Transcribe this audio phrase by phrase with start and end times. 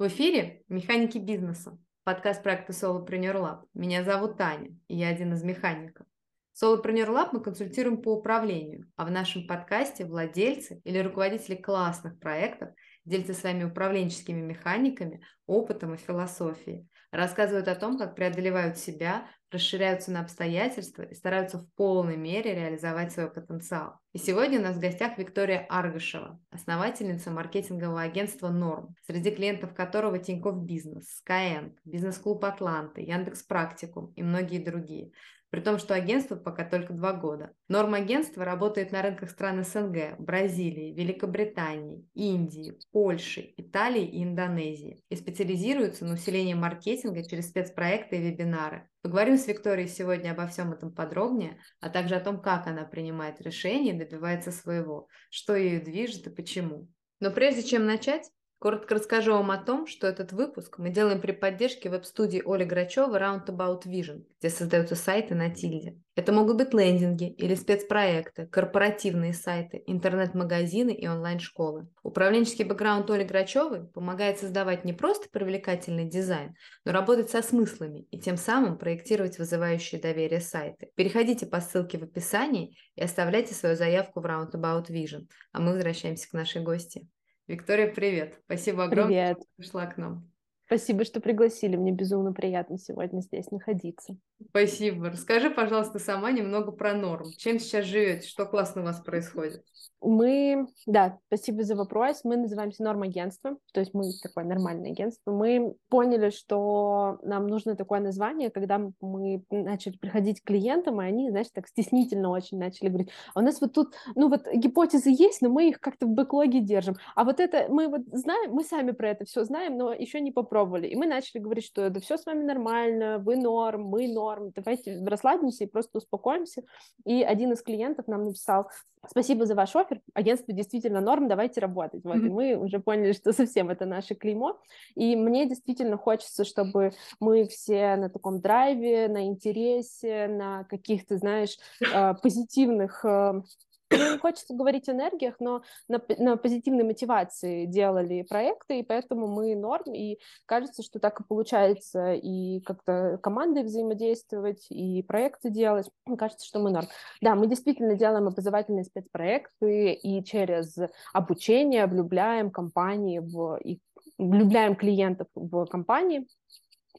[0.00, 3.64] В эфире «Механики бизнеса», подкаст проекта Solopreneur Lab.
[3.74, 6.06] Меня зовут Таня, и я один из механиков.
[6.54, 12.70] Solopreneur Lab мы консультируем по управлению, а в нашем подкасте владельцы или руководители классных проектов
[13.04, 20.20] делятся своими управленческими механиками, опытом и философией, рассказывают о том, как преодолевают себя, расширяются на
[20.20, 23.98] обстоятельства и стараются в полной мере реализовать свой потенциал.
[24.12, 30.18] И сегодня у нас в гостях Виктория Аргашева, основательница маркетингового агентства «Норм», среди клиентов которого
[30.18, 35.12] Тинькофф Бизнес, Skyeng, Бизнес-клуб Атланты, Яндекс Практикум и многие другие–
[35.50, 37.52] при том, что агентство пока только два года.
[37.68, 45.16] Норма агентства работает на рынках стран СНГ, Бразилии, Великобритании, Индии, Польши, Италии и Индонезии и
[45.16, 48.88] специализируется на усилении маркетинга через спецпроекты и вебинары.
[49.02, 53.40] Поговорим с Викторией сегодня обо всем этом подробнее, а также о том, как она принимает
[53.40, 56.88] решения и добивается своего, что ее движет и почему.
[57.18, 61.32] Но прежде чем начать, Коротко расскажу вам о том, что этот выпуск мы делаем при
[61.32, 65.96] поддержке веб-студии Оли Грачева Roundabout Vision, где создаются сайты на тильде.
[66.14, 71.88] Это могут быть лендинги или спецпроекты, корпоративные сайты, интернет-магазины и онлайн-школы.
[72.02, 78.20] Управленческий бэкграунд Оли Грачевой помогает создавать не просто привлекательный дизайн, но работать со смыслами и
[78.20, 80.90] тем самым проектировать вызывающие доверие сайты.
[80.96, 86.28] Переходите по ссылке в описании и оставляйте свою заявку в Roundabout Vision, а мы возвращаемся
[86.28, 87.08] к нашей гости.
[87.50, 88.38] Виктория, привет.
[88.44, 89.38] Спасибо огромное, привет.
[89.42, 90.29] что пришла к нам.
[90.70, 91.74] Спасибо, что пригласили.
[91.74, 94.16] Мне безумно приятно сегодня здесь находиться.
[94.50, 95.10] Спасибо.
[95.10, 97.32] Расскажи, пожалуйста, сама немного про норм.
[97.36, 98.28] Чем сейчас живете?
[98.28, 99.64] Что классно у вас происходит?
[100.02, 102.20] Мы, да, спасибо за вопрос.
[102.24, 105.30] Мы называемся Норм агентство, то есть мы такое нормальное агентство.
[105.30, 111.28] Мы поняли, что нам нужно такое название, когда мы начали приходить к клиентам, и они,
[111.28, 115.42] знаешь, так стеснительно очень начали говорить, а у нас вот тут, ну вот гипотезы есть,
[115.42, 116.96] но мы их как-то в бэклоге держим.
[117.14, 120.32] А вот это мы вот знаем, мы сами про это все знаем, но еще не
[120.60, 120.86] попробовали.
[120.88, 125.02] И мы начали говорить, что это все с вами нормально, вы норм, мы норм, давайте
[125.04, 126.62] расслабимся и просто успокоимся.
[127.04, 128.68] И один из клиентов нам написал,
[129.08, 132.04] спасибо за ваш офер, агентство действительно норм, давайте работать.
[132.04, 132.26] Вот, mm-hmm.
[132.26, 134.58] и мы уже поняли, что совсем это наше клеймо.
[134.94, 141.56] И мне действительно хочется, чтобы мы все на таком драйве, на интересе, на каких-то, знаешь,
[141.80, 143.42] э, позитивных э,
[143.90, 149.54] не хочется говорить о энергиях, но на, на позитивной мотивации делали проекты, и поэтому мы
[149.56, 155.90] норм, и кажется, что так и получается и как-то командой взаимодействовать, и проекты делать.
[156.06, 156.86] Мне кажется, что мы норм.
[157.20, 160.76] Да, мы действительно делаем образовательные спецпроекты, и через
[161.12, 163.80] обучение влюбляем компании в, и
[164.18, 166.26] влюбляем клиентов в компании,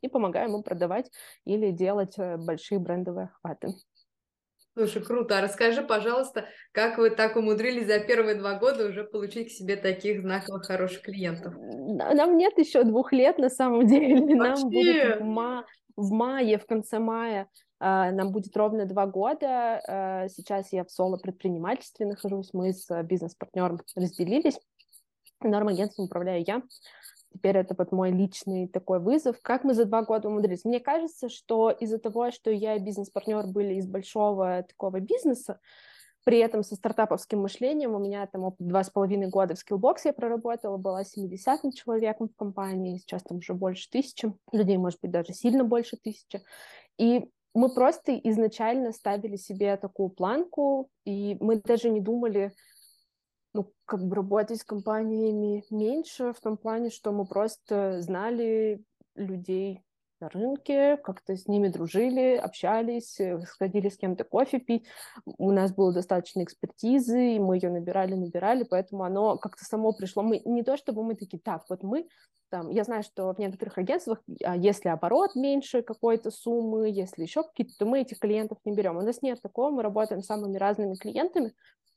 [0.02, 1.12] и помогаем им продавать
[1.46, 3.76] или делать э, большие брендовые охваты.
[4.74, 5.38] Слушай, круто.
[5.38, 9.76] А расскажи, пожалуйста, как вы так умудрились за первые два года уже получить к себе
[9.76, 11.54] таких знаковых хороших клиентов?
[11.58, 14.16] Нам нет еще двух лет на самом деле.
[14.16, 14.36] Вообще?
[14.36, 15.66] Нам будет в, ма-
[15.98, 17.48] в мае, в конце мая
[17.84, 19.82] Uh, нам будет ровно два года.
[19.90, 22.52] Uh, сейчас я в соло-предпринимательстве нахожусь.
[22.54, 24.60] Мы с бизнес-партнером разделились.
[25.40, 26.62] Норм-агентством управляю я.
[27.34, 29.38] Теперь это вот мой личный такой вызов.
[29.42, 30.66] Как мы за два года умудрились?
[30.66, 35.60] Мне кажется, что из-за того, что я и бизнес-партнер были из большого такого бизнеса,
[36.24, 40.14] при этом со стартаповским мышлением у меня там два с половиной года в Skillbox я
[40.14, 45.34] проработала, была 70 человеком в компании, сейчас там уже больше тысячи людей, может быть, даже
[45.34, 46.44] сильно больше тысячи.
[46.98, 52.54] И мы просто изначально ставили себе такую планку, и мы даже не думали,
[53.54, 58.84] ну, как бы работать с компаниями меньше, в том плане, что мы просто знали
[59.16, 59.84] людей
[60.22, 64.86] на рынке, как-то с ними дружили, общались, э, сходили с кем-то кофе пить.
[65.26, 70.22] У нас было достаточно экспертизы, и мы ее набирали, набирали, поэтому оно как-то само пришло.
[70.22, 72.08] Мы не то, чтобы мы такие, так, вот мы
[72.52, 77.44] там, я знаю, что в некоторых агентствах, а, если оборот меньше какой-то суммы, если еще
[77.44, 78.98] какие-то, то мы этих клиентов не берем.
[78.98, 81.54] У нас нет такого, мы работаем с самыми разными клиентами,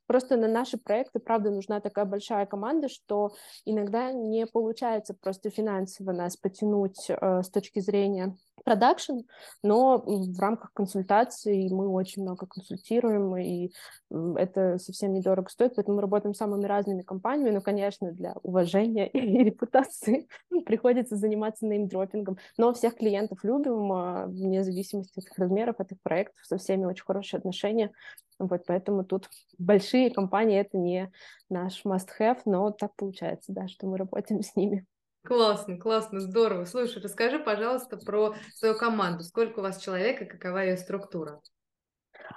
[0.06, 3.32] Просто на наши проекты, правда, нужна такая большая команда, что
[3.64, 9.20] иногда не получается просто финансово нас потянуть э, с точки зрения продакшн,
[9.62, 13.72] но в рамках консультаций мы очень много консультируем, и
[14.10, 19.08] это совсем недорого стоит, поэтому мы работаем с самыми разными компаниями, но, конечно, для уважения
[19.12, 20.28] и репутации
[20.64, 26.00] приходится заниматься неймдропингом, но всех клиентов любим, а, вне зависимости от их размеров, от их
[26.02, 27.90] проектов, со всеми очень хорошие отношения,
[28.38, 29.28] вот поэтому тут
[29.58, 31.12] большие компании— это не
[31.48, 34.86] наш must-have, но так получается, да, что мы работаем с ними.
[35.26, 36.66] Классно, классно, здорово.
[36.66, 39.24] Слушай, расскажи, пожалуйста, про свою команду.
[39.24, 41.40] Сколько у вас человек и какова ее структура?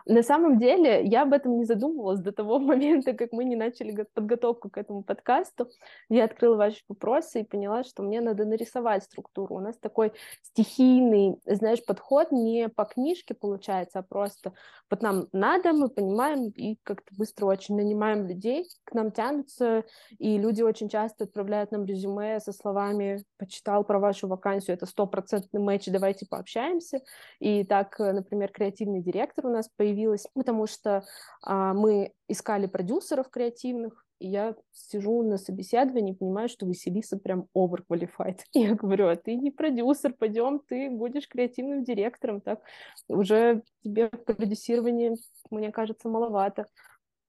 [0.06, 4.06] На самом деле, я об этом не задумывалась до того момента, как мы не начали
[4.14, 5.70] подготовку к этому подкасту.
[6.10, 9.56] Я открыла ваши вопросы и поняла, что мне надо нарисовать структуру.
[9.56, 14.54] У нас такой стихийный, знаешь, подход не по книжке получается, а просто
[14.90, 19.84] вот нам надо, мы понимаем и как-то быстро очень нанимаем людей, к нам тянутся,
[20.18, 25.60] и люди очень часто отправляют нам резюме со словами «почитал про вашу вакансию, это стопроцентный
[25.60, 27.02] матч, давайте пообщаемся».
[27.40, 31.04] И так, например, креативный директор у нас появилась, потому что
[31.42, 37.48] а, мы искали продюсеров креативных, и я сижу на собеседовании и понимаю, что Василиса прям
[37.56, 38.40] overqualified.
[38.54, 42.62] Я говорю, а ты не продюсер, пойдем, ты будешь креативным директором, так
[43.08, 45.16] уже тебе продюсирование,
[45.52, 46.66] мне кажется, маловато.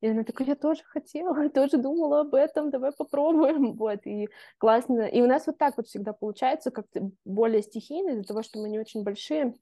[0.01, 3.73] И она такая, я тоже хотела, я тоже думала об этом, давай попробуем.
[3.79, 4.29] Вот, и
[4.59, 5.03] классно.
[5.03, 8.69] И у нас вот так вот всегда получается, как-то более стихийно, из-за того, что мы
[8.69, 9.55] не очень большие,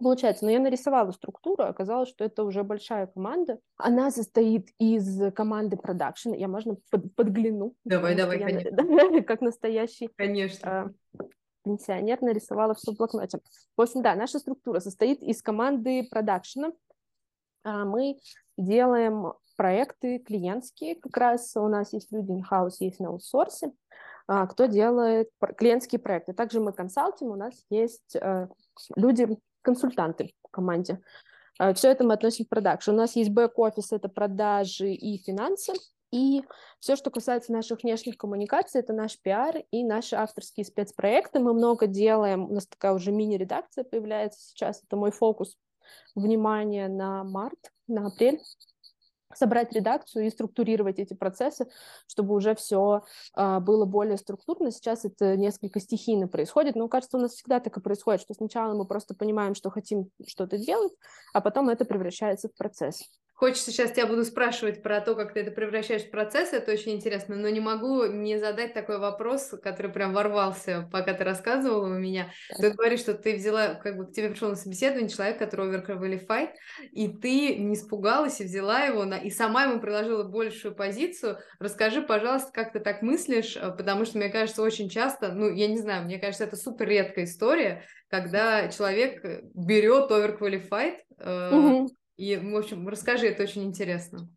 [0.00, 3.58] Получается, но я нарисовала структуру, оказалось, что это уже большая команда.
[3.76, 6.32] Она состоит из команды продакшн.
[6.32, 7.74] Я, можно, под, подгляну?
[7.84, 9.22] Давай, давай, конечно.
[9.24, 10.94] как настоящий конечно.
[11.18, 11.24] Э,
[11.64, 13.40] пенсионер нарисовала все в блокноте.
[13.76, 16.72] В общем, да, наша структура состоит из команды продакшена.
[17.62, 18.18] А мы
[18.56, 23.72] делаем проекты клиентские, как раз у нас есть люди in-house, есть на аутсорсе,
[24.26, 26.32] а, кто делает клиентские проекты.
[26.32, 28.48] Также мы консалтим, у нас есть э,
[28.96, 29.28] люди
[29.62, 31.00] консультанты в команде.
[31.58, 32.92] А, Все это мы относим к продакшн.
[32.92, 35.72] У нас есть бэк-офис, это продажи и финансы.
[36.12, 36.42] И
[36.80, 41.38] все, что касается наших внешних коммуникаций, это наш пиар и наши авторские спецпроекты.
[41.38, 45.56] Мы много делаем, у нас такая уже мини-редакция появляется сейчас, это мой фокус
[46.16, 48.40] внимания на март, на апрель
[49.34, 51.68] собрать редакцию и структурировать эти процессы,
[52.06, 53.04] чтобы уже все
[53.34, 54.70] а, было более структурно.
[54.70, 58.74] Сейчас это несколько стихийно происходит, но кажется, у нас всегда так и происходит, что сначала
[58.74, 60.92] мы просто понимаем, что хотим что-то делать,
[61.32, 63.02] а потом это превращается в процесс.
[63.40, 66.92] Хочется сейчас тебя буду спрашивать про то, как ты это превращаешь в процесс, это очень
[66.92, 71.98] интересно, но не могу не задать такой вопрос, который прям ворвался, пока ты рассказывала у
[71.98, 72.30] меня.
[72.58, 76.50] Ты говоришь, что ты взяла, как бы к тебе пришел на собеседование человек, который overqualified,
[76.92, 81.38] и ты не испугалась и взяла его, на, и сама ему приложила большую позицию.
[81.58, 85.66] Расскажи, пожалуйста, как ты так мыслишь, э, потому что, мне кажется, очень часто, ну, я
[85.66, 91.90] не знаю, мне кажется, это супер редкая история, когда человек берет overqualified, э, угу
[92.20, 94.28] и, в общем, расскажи, это очень интересно.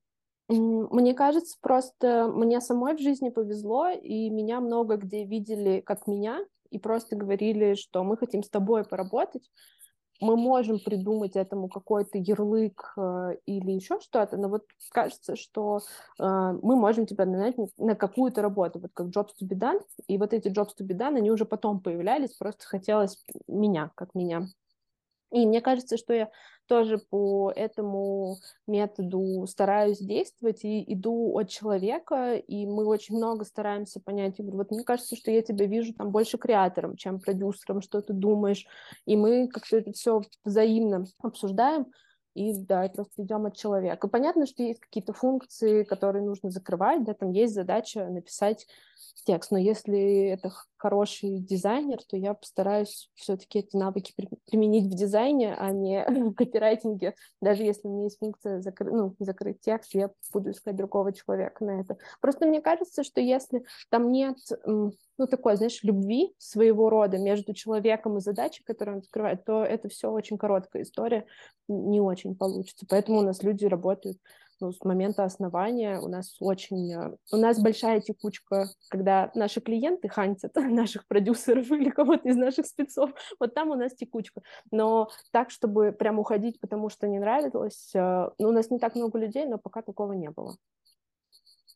[0.47, 6.39] Мне кажется, просто мне самой в жизни повезло, и меня много где видели как меня,
[6.69, 9.43] и просто говорили, что мы хотим с тобой поработать.
[10.21, 15.79] Мы можем придумать этому какой-то ярлык э, или еще что-то, но вот кажется, что
[16.19, 20.17] э, мы можем тебя нанять на какую-то работу, вот как jobs to be done, и
[20.17, 24.47] вот эти jobs to be done, они уже потом появлялись, просто хотелось меня, как меня.
[25.33, 26.29] И мне кажется, что я
[26.67, 28.37] тоже по этому
[28.67, 34.35] методу стараюсь действовать и иду от человека, и мы очень много стараемся понять.
[34.37, 38.01] Я говорю, вот мне кажется, что я тебя вижу там больше креатором, чем продюсером, что
[38.01, 38.67] ты думаешь,
[39.05, 41.87] и мы как-то это все взаимно обсуждаем,
[42.35, 44.07] и да, просто идем от человека.
[44.07, 48.67] Понятно, что есть какие-то функции, которые нужно закрывать, да, там есть задача написать
[49.25, 50.51] текст, но если это
[50.83, 54.13] хороший дизайнер, то я постараюсь все-таки эти навыки
[54.51, 57.15] применить в дизайне, а не в копирайтинге.
[57.41, 58.91] Даже если у меня есть функция закры...
[58.91, 61.97] ну, закрыть текст, я буду искать другого человека на это.
[62.19, 68.17] Просто мне кажется, что если там нет ну, такой, знаешь, любви своего рода между человеком
[68.17, 71.25] и задачей, которую он закрывает, то это все очень короткая история,
[71.69, 72.85] не очень получится.
[72.89, 74.17] Поэтому у нас люди работают
[74.59, 76.93] ну, с момента основания у нас очень...
[76.93, 82.65] Э, у нас большая текучка, когда наши клиенты хантят наших продюсеров или кого-то из наших
[82.65, 84.41] спецов, вот там у нас текучка.
[84.71, 88.95] Но так, чтобы прям уходить, потому что не нравилось, э, ну, у нас не так
[88.95, 90.55] много людей, но пока такого не было.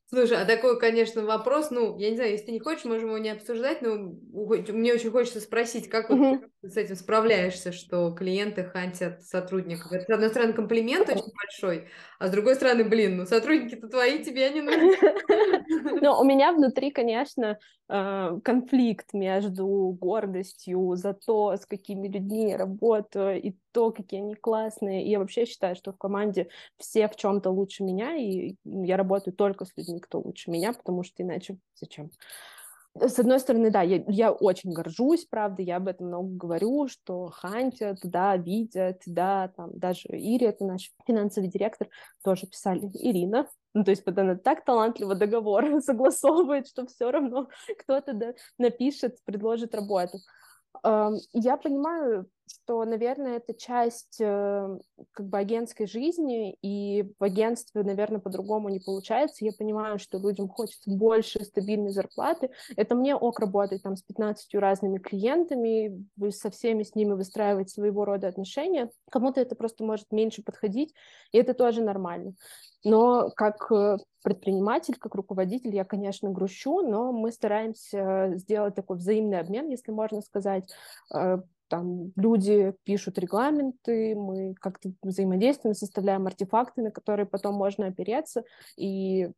[0.10, 3.18] Слушай, а такой, конечно, вопрос, ну, я не знаю, если ты не хочешь, можем его
[3.18, 9.24] не обсуждать, но мне очень хочется спросить, как вот с этим справляешься, что клиенты хантят
[9.24, 9.92] сотрудников?
[9.92, 11.88] Это, с одной стороны, комплимент очень большой,
[12.20, 14.96] а с другой стороны, блин, ну, сотрудники-то твои, тебе они нужны.
[16.02, 17.58] Ну, у меня внутри, конечно,
[17.90, 19.66] э, конфликт между
[20.00, 25.06] гордостью за то, с какими людьми я работаю, и то, какие они классные.
[25.06, 29.34] И я вообще считаю, что в команде все в чем-то лучше меня, и я работаю
[29.34, 32.12] только с людьми, кто лучше меня, потому что иначе зачем?
[33.02, 37.28] С одной стороны, да, я, я очень горжусь, правда, я об этом много говорю, что
[37.28, 41.88] хантят, да, видят, да, там даже Ири, это наш финансовый директор,
[42.24, 47.48] тоже писали, Ирина, ну, то есть вот она так талантливо договор согласовывает, что все равно
[47.78, 50.18] кто-то да, напишет, предложит работу.
[50.84, 54.78] Я понимаю что, наверное, это часть э,
[55.12, 59.46] как бы агентской жизни, и в агентстве, наверное, по-другому не получается.
[59.46, 62.50] Я понимаю, что людям хочется больше стабильной зарплаты.
[62.76, 68.06] Это мне ок работать там с 15 разными клиентами, со всеми с ними выстраивать своего
[68.06, 68.90] рода отношения.
[69.12, 70.94] Кому-то это просто может меньше подходить,
[71.32, 72.34] и это тоже нормально.
[72.84, 79.40] Но как э, предприниматель, как руководитель, я, конечно, грущу, но мы стараемся сделать такой взаимный
[79.40, 80.72] обмен, если можно сказать,
[81.14, 88.44] э, там люди пишут регламенты, мы как-то взаимодействуем, составляем артефакты, на которые потом можно опереться,
[88.76, 89.30] и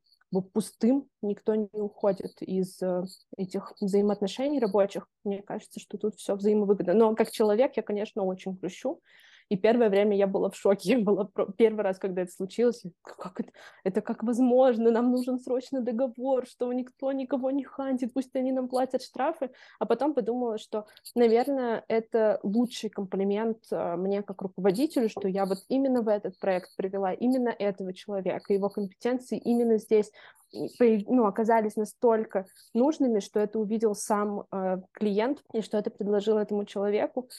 [0.53, 3.03] пустым никто не уходит из э,
[3.35, 5.07] этих взаимоотношений рабочих.
[5.23, 6.93] Мне кажется, что тут все взаимовыгодно.
[6.93, 9.01] Но как человек я, конечно, очень грущу,
[9.49, 10.89] и первое время я была в шоке.
[10.99, 12.83] Я была первый раз, когда это случилось.
[13.01, 13.51] Как это?
[13.83, 14.91] Это как возможно?
[14.91, 19.51] Нам нужен срочный договор, что никто никого не хантит, пусть они нам платят штрафы.
[19.79, 25.59] А потом подумала, что, наверное, это лучший комплимент а, мне как руководителю, что я вот
[25.67, 30.11] именно в этот проект привела именно этого человека, его компетенции именно здесь
[30.51, 36.65] ну, оказались настолько нужными, что это увидел сам э, клиент и что это предложил этому
[36.65, 37.29] человеку.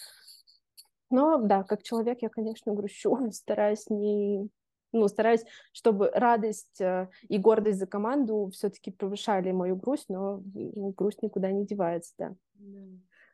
[1.11, 4.49] Но да, как человек я, конечно, грущу, стараюсь не
[4.93, 10.93] ну, стараюсь, чтобы радость э, и гордость за команду все-таки превышали мою грусть, но ну,
[10.97, 12.35] грусть никуда не девается, да.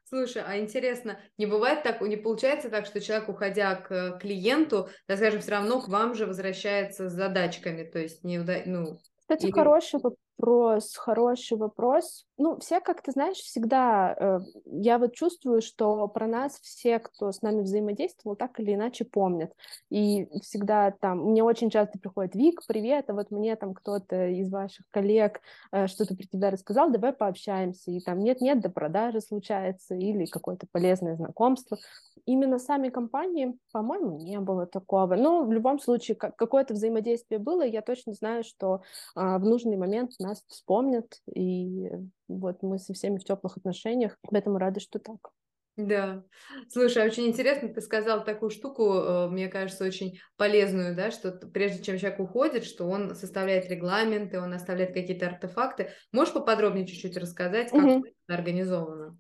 [0.04, 5.16] Слушай, а интересно, не бывает так, не получается так, что человек, уходя к клиенту, да,
[5.16, 9.52] скажем, все равно к вам же возвращается с задачками, то есть не, ну, кстати, или...
[9.52, 9.98] хороший
[10.38, 12.26] вопрос, хороший вопрос.
[12.38, 17.32] Ну, все, как ты знаешь, всегда, э, я вот чувствую, что про нас все, кто
[17.32, 19.52] с нами взаимодействовал, так или иначе помнят.
[19.90, 24.50] И всегда там, мне очень часто приходит, Вик, привет, а вот мне там кто-то из
[24.50, 25.40] ваших коллег
[25.72, 27.90] э, что-то про тебя рассказал, давай пообщаемся.
[27.90, 31.78] И там нет-нет, до продажи случается, или какое-то полезное знакомство.
[32.26, 35.14] Именно сами компании, по-моему, не было такого.
[35.14, 38.82] Но в любом случае, какое-то взаимодействие было, я точно знаю, что
[39.14, 41.90] а, в нужный момент нас вспомнят, и
[42.28, 45.30] вот мы со всеми в теплых отношениях, поэтому рада, что так.
[45.76, 46.24] Да.
[46.68, 51.82] Слушай, очень интересно, ты сказал такую штуку, э, мне кажется, очень полезную, да, что прежде
[51.82, 55.90] чем человек уходит, что он составляет регламенты, он оставляет какие-то артефакты.
[56.12, 58.06] Можешь поподробнее чуть-чуть рассказать, как угу.
[58.06, 59.18] это организовано?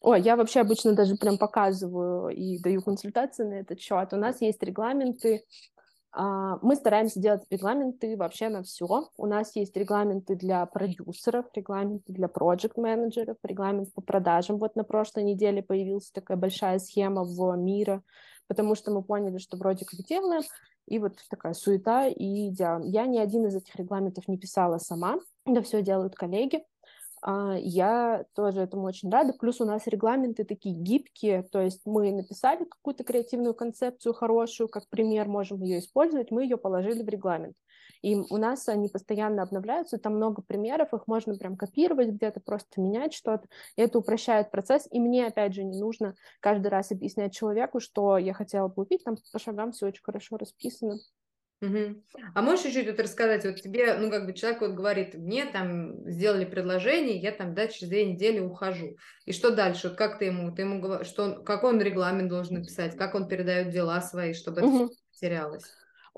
[0.00, 4.12] Ой, я вообще обычно даже прям показываю и даю консультации на этот счет.
[4.12, 5.42] У нас есть регламенты
[6.14, 9.08] мы стараемся делать регламенты вообще на все.
[9.16, 14.58] У нас есть регламенты для продюсеров, регламенты для проект-менеджеров, регламент по продажам.
[14.58, 18.02] Вот на прошлой неделе появилась такая большая схема в мира,
[18.46, 20.42] потому что мы поняли, что вроде как делаем,
[20.86, 22.82] и вот такая суета и идеал.
[22.84, 26.64] Я ни один из этих регламентов не писала сама, это все делают коллеги.
[27.22, 29.32] А, я тоже этому очень рада.
[29.32, 34.88] Плюс у нас регламенты такие гибкие, то есть мы написали какую-то креативную концепцию хорошую, как
[34.88, 37.56] пример, можем ее использовать, мы ее положили в регламент.
[38.02, 42.80] И у нас они постоянно обновляются, там много примеров, их можно прям копировать где-то, просто
[42.80, 43.48] менять что-то.
[43.76, 48.34] Это упрощает процесс, и мне, опять же, не нужно каждый раз объяснять человеку, что я
[48.34, 50.98] хотела бы увидеть, там по шагам все очень хорошо расписано.
[51.62, 52.02] Угу.
[52.34, 56.08] А можешь чуть-чуть вот рассказать, вот тебе, ну, как бы человек вот говорит, мне там
[56.10, 58.96] сделали предложение, я там, да, через две недели ухожу.
[59.24, 59.88] И что дальше?
[59.88, 63.14] Вот как ты ему, ты ему говоришь, что он, какой он регламент должен написать, как
[63.14, 64.84] он передает дела свои, чтобы угу.
[64.84, 65.64] это потерялось?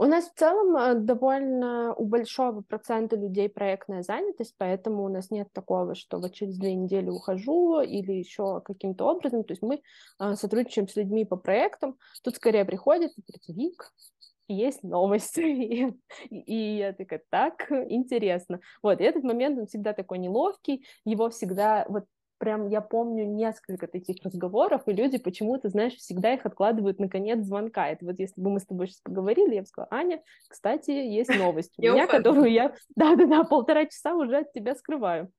[0.00, 5.32] У нас в целом э, довольно у большого процента людей проектная занятость, поэтому у нас
[5.32, 9.42] нет такого, что вот через две недели ухожу или еще каким-то образом.
[9.42, 9.82] То есть мы
[10.20, 11.96] э, сотрудничаем с людьми по проектам.
[12.22, 13.10] Тут скорее приходит
[13.48, 13.92] Вик,
[14.48, 15.40] есть новости.
[15.40, 15.94] И,
[16.30, 18.60] и я такая, так, интересно.
[18.82, 22.04] Вот, и этот момент, он всегда такой неловкий, его всегда, вот
[22.38, 27.44] прям я помню несколько таких разговоров, и люди почему-то, знаешь, всегда их откладывают на конец
[27.44, 27.88] звонка.
[27.88, 31.34] Это вот если бы мы с тобой сейчас поговорили, я бы сказала, Аня, кстати, есть
[31.36, 35.30] новость у меня, которую я, да-да-да, полтора часа уже от тебя скрываю.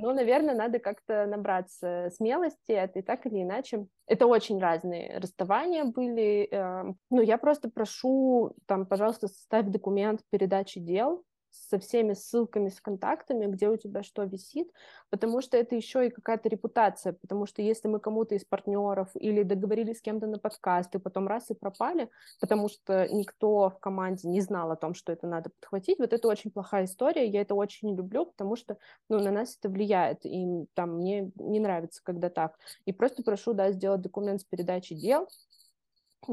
[0.00, 3.86] Но, наверное, надо как-то набраться смелости, это и так или иначе.
[4.06, 6.48] Это очень разные расставания были.
[6.50, 11.24] Эм, ну, я просто прошу, там, пожалуйста, составь документ передачи дел,
[11.68, 14.70] со всеми ссылками, с контактами, где у тебя что висит,
[15.10, 19.42] потому что это еще и какая-то репутация, потому что если мы кому-то из партнеров или
[19.42, 22.10] договорились с кем-то на подкаст, и потом раз и пропали,
[22.40, 26.28] потому что никто в команде не знал о том, что это надо подхватить, вот это
[26.28, 30.24] очень плохая история, я это очень не люблю, потому что ну, на нас это влияет,
[30.24, 32.58] и там мне не нравится, когда так.
[32.84, 35.28] И просто прошу, да, сделать документ с передачей дел,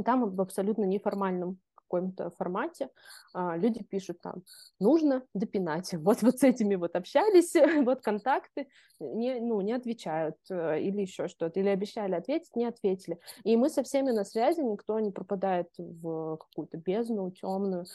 [0.04, 2.90] там в абсолютно неформальном каком-то формате,
[3.34, 4.44] а, люди пишут там,
[4.80, 5.94] нужно допинать.
[6.06, 7.54] Вот, вот с этими вот общались,
[7.86, 8.68] вот контакты,
[9.00, 13.20] не, ну, не отвечают э, или еще что-то, или обещали ответить, не ответили.
[13.44, 17.86] И мы со всеми на связи, никто не пропадает в какую-то бездну темную,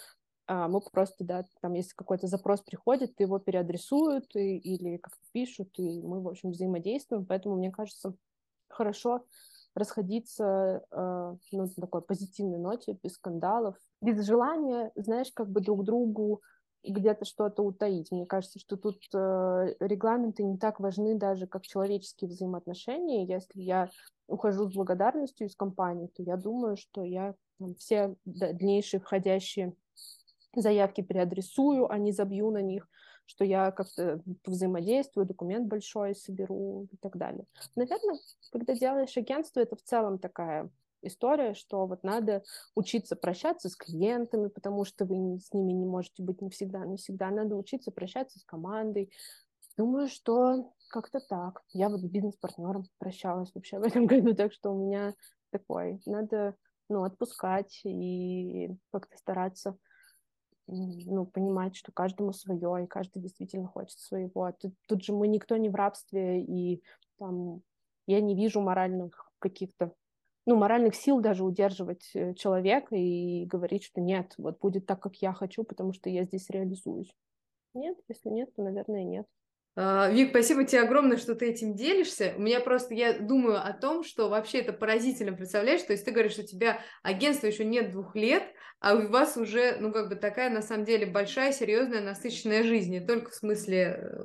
[0.52, 5.68] а, мы просто, да, там, если какой-то запрос приходит, его переадресуют и, или как-то пишут,
[5.78, 8.14] и мы, в общем, взаимодействуем, поэтому, мне кажется,
[8.68, 9.24] хорошо
[9.74, 15.84] расходиться э, ну, на такой позитивной ноте, без скандалов, без желания, знаешь, как бы друг
[15.84, 16.42] другу
[16.82, 18.10] где-то что-то утаить.
[18.10, 23.26] Мне кажется, что тут э, регламенты не так важны даже, как человеческие взаимоотношения.
[23.26, 23.90] Если я
[24.26, 29.74] ухожу с благодарностью из компании, то я думаю, что я там, все дальнейшие входящие
[30.54, 32.88] заявки переадресую, а не забью на них,
[33.30, 37.44] что я как-то взаимодействую, документ большой соберу и так далее.
[37.76, 38.18] Наверное,
[38.50, 40.68] когда делаешь агентство, это в целом такая
[41.02, 42.42] история, что вот надо
[42.74, 46.96] учиться прощаться с клиентами, потому что вы с ними не можете быть не всегда, не
[46.96, 47.30] всегда.
[47.30, 49.12] Надо учиться прощаться с командой.
[49.76, 51.62] Думаю, что как-то так.
[51.72, 55.14] Я вот с бизнес-партнером прощалась вообще в этом году, так что у меня
[55.50, 56.00] такой.
[56.04, 56.56] Надо
[56.88, 59.78] ну, отпускать и как-то стараться
[60.66, 64.44] ну, понимать, что каждому свое, и каждый действительно хочет своего.
[64.44, 66.82] А тут, тут же мы никто не в рабстве, и
[67.18, 67.62] там
[68.06, 69.92] я не вижу моральных каких-то,
[70.46, 75.16] ну, моральных сил даже удерживать э, человека и говорить, что нет, вот будет так, как
[75.16, 77.14] я хочу, потому что я здесь реализуюсь.
[77.74, 79.26] Нет, если нет, то, наверное, нет.
[79.82, 82.34] А, Вик, спасибо тебе огромное, что ты этим делишься.
[82.36, 85.80] У меня просто, я думаю о том, что вообще это поразительно, представляешь?
[85.80, 88.42] То есть ты говоришь, что у тебя агентство еще нет двух лет,
[88.80, 92.90] а у вас уже, ну, как бы такая, на самом деле, большая, серьезная, насыщенная жизнь.
[92.90, 94.18] Не только в смысле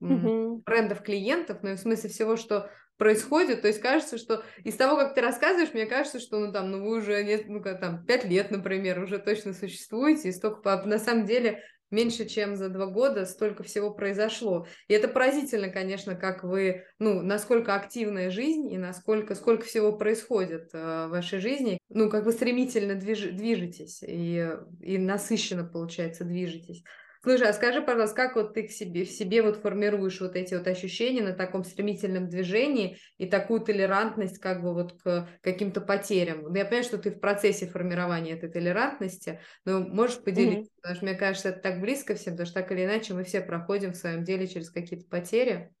[0.00, 0.62] mm-hmm.
[0.64, 4.96] брендов клиентов, но и в смысле всего, что происходит, то есть кажется, что из того,
[4.96, 8.06] как ты рассказываешь, мне кажется, что, ну, там, ну, вы уже, нет, ну, как там,
[8.06, 11.62] пять лет, например, уже точно существуете, и столько, на самом деле,
[11.92, 14.66] меньше, чем за два года столько всего произошло.
[14.88, 20.70] И это поразительно, конечно, как вы, ну, насколько активная жизнь и насколько, сколько всего происходит
[20.72, 26.82] э, в вашей жизни, ну, как вы стремительно движ, движетесь и, и насыщенно, получается, движетесь.
[27.24, 30.54] Слушай, а скажи, пожалуйста, как вот ты к себе, в себе вот формируешь вот эти
[30.54, 36.42] вот ощущения на таком стремительном движении и такую толерантность как бы вот к каким-то потерям?
[36.42, 40.72] Ну, я понимаю, что ты в процессе формирования этой толерантности, но можешь поделиться?
[40.72, 40.82] Mm-hmm.
[40.82, 43.40] Потому что мне кажется, это так близко всем, потому что так или иначе мы все
[43.40, 45.72] проходим в своем деле через какие-то потери.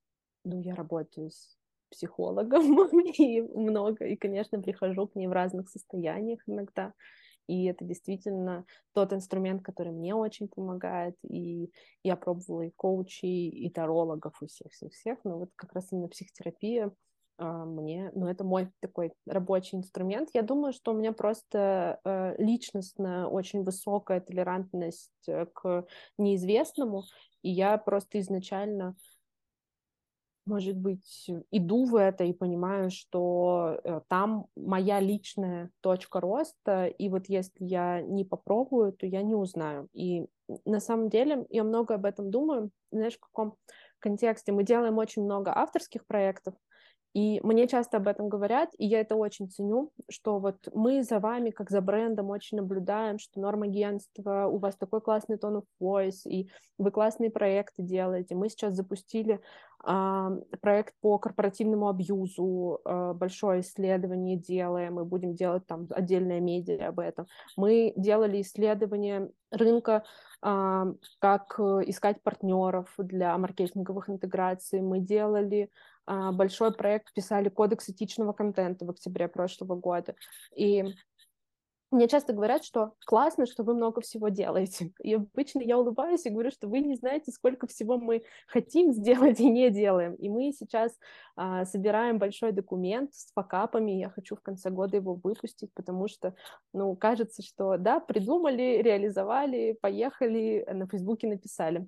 [0.44, 1.56] Ну, я работаю с
[1.90, 6.92] психологом и много, и, конечно, прихожу к ней в разных состояниях иногда
[7.46, 11.70] и это действительно тот инструмент, который мне очень помогает, и
[12.02, 16.92] я пробовала и коучей, и тарологов, и всех-всех-всех, но вот как раз именно психотерапия
[17.38, 20.30] а, мне, ну, это мой такой рабочий инструмент.
[20.32, 25.86] Я думаю, что у меня просто э, личностно очень высокая толерантность э, к
[26.18, 27.04] неизвестному,
[27.42, 28.94] и я просто изначально
[30.44, 37.08] может быть, иду в это и понимаю, что э, там моя личная точка роста, и
[37.08, 39.88] вот если я не попробую, то я не узнаю.
[39.92, 40.26] И
[40.64, 43.54] на самом деле я много об этом думаю, знаешь, в каком
[43.98, 44.52] контексте.
[44.52, 46.54] Мы делаем очень много авторских проектов,
[47.14, 51.18] и мне часто об этом говорят, и я это очень ценю, что вот мы за
[51.18, 55.64] вами, как за брендом, очень наблюдаем, что норм агентства, у вас такой классный тон of
[55.80, 58.34] voice, и вы классные проекты делаете.
[58.34, 59.40] Мы сейчас запустили
[59.82, 67.00] проект по корпоративному абьюзу, э, большое исследование делаем, мы будем делать там отдельное медиа об
[67.00, 67.26] этом.
[67.56, 70.04] Мы делали исследование рынка,
[70.42, 74.80] э, как искать партнеров для маркетинговых интеграций.
[74.80, 75.70] Мы делали
[76.04, 80.14] а, большой проект, писали кодекс этичного контента в октябре прошлого года.
[80.54, 80.84] И
[81.92, 84.92] мне часто говорят, что классно, что вы много всего делаете.
[85.02, 89.40] И обычно я улыбаюсь и говорю, что вы не знаете, сколько всего мы хотим сделать
[89.40, 90.14] и не делаем.
[90.14, 90.92] И мы сейчас
[91.36, 93.92] а, собираем большой документ с факапами.
[93.92, 96.34] Я хочу в конце года его выпустить, потому что,
[96.72, 101.86] ну, кажется, что да, придумали, реализовали, поехали, на Фейсбуке написали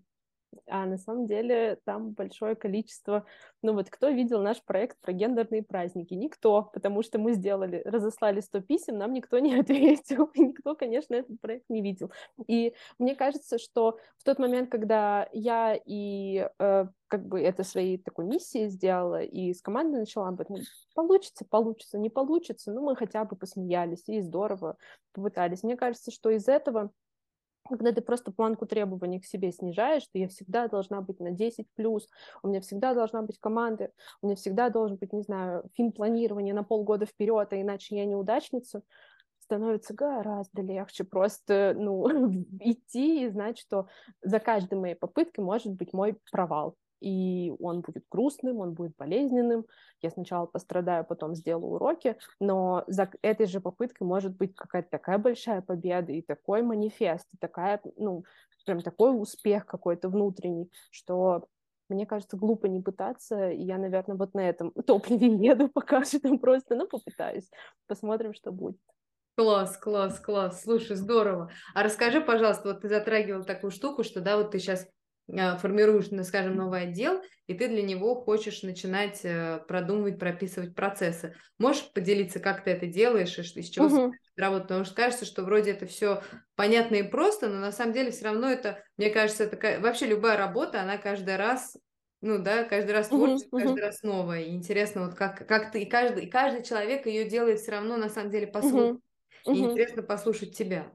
[0.66, 3.26] а на самом деле там большое количество...
[3.62, 6.14] Ну вот кто видел наш проект про гендерные праздники?
[6.14, 11.40] Никто, потому что мы сделали, разослали 100 писем, нам никто не ответил, никто, конечно, этот
[11.40, 12.12] проект не видел.
[12.46, 17.98] И мне кажется, что в тот момент, когда я и э, как бы это своей
[17.98, 20.56] такой миссией сделала, и с командой начала об этом,
[20.94, 24.76] получится, получится, не получится, ну мы хотя бы посмеялись, и здорово
[25.12, 25.62] попытались.
[25.62, 26.90] Мне кажется, что из этого
[27.68, 31.66] когда ты просто планку требований к себе снижаешь, что я всегда должна быть на 10
[31.74, 32.08] плюс,
[32.42, 33.90] у меня всегда должна быть команда,
[34.22, 38.04] у меня всегда должен быть, не знаю, фин планирования на полгода вперед, а иначе я
[38.04, 38.82] неудачница.
[39.40, 42.06] становится гораздо легче просто, ну,
[42.60, 43.88] идти и знать, что
[44.22, 46.76] за каждой моей попыткой может быть мой провал.
[47.04, 49.66] И он будет грустным, он будет болезненным.
[50.00, 55.18] Я сначала пострадаю, потом сделаю уроки, но за этой же попыткой может быть какая-то такая
[55.18, 58.24] большая победа и такой манифест, и такая, ну,
[58.64, 61.46] прям такой успех какой-то внутренний, что
[61.90, 66.20] мне кажется, глупо не пытаться, и я, наверное, вот на этом топливе еду пока что
[66.20, 67.50] там просто, ну, попытаюсь,
[67.86, 68.78] посмотрим, что будет.
[69.36, 70.62] Класс, класс, класс.
[70.62, 71.50] Слушай, здорово.
[71.74, 74.88] А расскажи, пожалуйста, вот ты затрагивал такую штуку, что, да, вот ты сейчас
[75.28, 81.34] формируешь, ну, скажем, новый отдел, и ты для него хочешь начинать э, продумывать, прописывать процессы.
[81.58, 84.12] Можешь поделиться, как ты это делаешь, и из чего uh-huh.
[84.36, 84.62] работа?
[84.62, 86.22] Потому что кажется, что вроде это все
[86.56, 90.36] понятно и просто, но на самом деле все равно это, мне кажется, это вообще любая
[90.36, 91.76] работа, она каждый раз
[92.20, 94.44] ну да, каждый раз творчество, uh-huh, каждый раз новое.
[94.44, 97.98] И интересно, вот как, как ты, и каждый, и каждый человек ее делает все равно
[97.98, 99.00] на самом деле по-своему.
[99.46, 99.54] Uh-huh.
[99.54, 100.90] И интересно послушать тебя.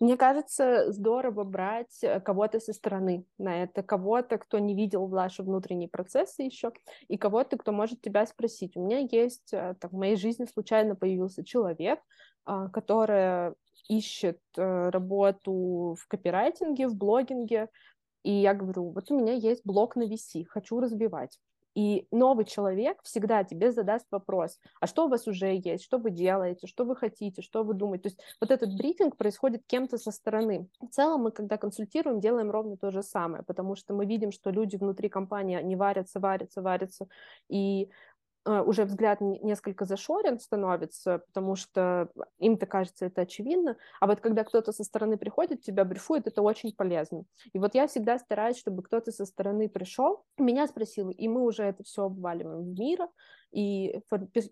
[0.00, 5.42] Мне кажется, здорово брать э, кого-то со стороны на это, кого-то, кто не видел ваши
[5.42, 6.72] внутренние процессы еще,
[7.08, 8.76] и кого-то, кто может тебя спросить.
[8.76, 12.00] У меня есть, э, так, в моей жизни случайно появился человек,
[12.44, 13.54] а, который
[13.88, 17.68] ищет э, работу в копирайтинге, в блогинге,
[18.22, 21.38] и я говорю, вот у меня есть блог на VC, хочу развивать.
[21.74, 26.10] И новый человек всегда тебе задаст вопрос, а что у вас уже есть, что вы
[26.10, 28.02] делаете, что вы хотите, что вы думаете.
[28.02, 30.68] То есть вот этот брифинг происходит кем-то со стороны.
[30.80, 34.50] В целом мы, когда консультируем, делаем ровно то же самое, потому что мы видим, что
[34.50, 37.06] люди внутри компании, не варятся, варятся, варятся,
[37.48, 37.88] и
[38.44, 44.72] уже взгляд несколько зашорен становится, потому что им-то кажется это очевидно, а вот когда кто-то
[44.72, 47.24] со стороны приходит, тебя брифует, это очень полезно.
[47.52, 51.62] И вот я всегда стараюсь, чтобы кто-то со стороны пришел, меня спросил, и мы уже
[51.62, 53.08] это все обваливаем в мир,
[53.52, 54.00] и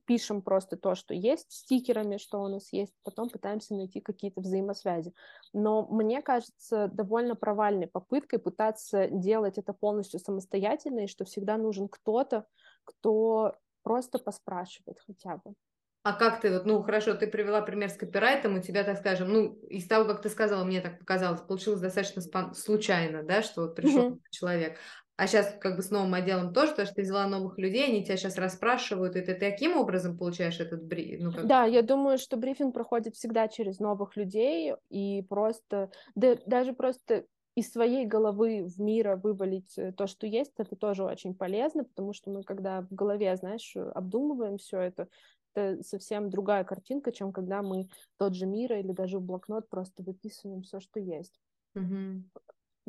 [0.05, 5.15] пишем просто то, что есть, стикерами, что у нас есть, потом пытаемся найти какие-то взаимосвязи.
[5.55, 11.89] Но мне кажется довольно провальной попыткой пытаться делать это полностью самостоятельно, и что всегда нужен
[11.89, 12.47] кто-то,
[12.85, 15.55] кто просто поспрашивать хотя бы.
[16.03, 19.31] А как ты, вот, ну, хорошо, ты привела пример с копирайтом, у тебя, так скажем,
[19.31, 23.63] ну, из того, как ты сказала, мне так показалось, получилось достаточно спон- случайно, да, что
[23.63, 24.21] вот пришел mm-hmm.
[24.31, 24.79] человек.
[25.17, 28.03] А сейчас как бы с новым отделом тоже, то, что ты взяла новых людей, они
[28.03, 31.21] тебя сейчас расспрашивают, и ты таким образом получаешь этот брифинг?
[31.21, 31.47] Ну, как...
[31.47, 37.27] Да, я думаю, что брифинг проходит всегда через новых людей, и просто, да, даже просто
[37.55, 42.13] из своей головы в мира вывалить э, то, что есть, это тоже очень полезно, потому
[42.13, 45.09] что мы, когда в голове, знаешь, обдумываем все это,
[45.55, 50.03] это совсем другая картинка, чем когда мы тот же мир или даже в блокнот просто
[50.03, 51.41] выписываем все, что есть.
[51.77, 52.23] Mm-hmm.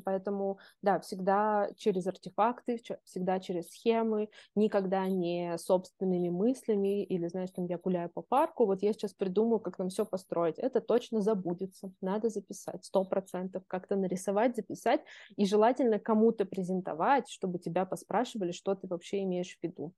[0.04, 7.66] Поэтому, да, всегда через артефакты, всегда через схемы, никогда не собственными мыслями или, знаешь, там
[7.66, 10.60] я гуляю по парку, вот я сейчас придумаю, как нам все построить.
[10.60, 15.02] Это точно забудется, надо записать, сто процентов, как-то нарисовать, записать
[15.36, 19.94] и желательно кому-то презентовать, чтобы тебя поспрашивали, что ты вообще имеешь в виду.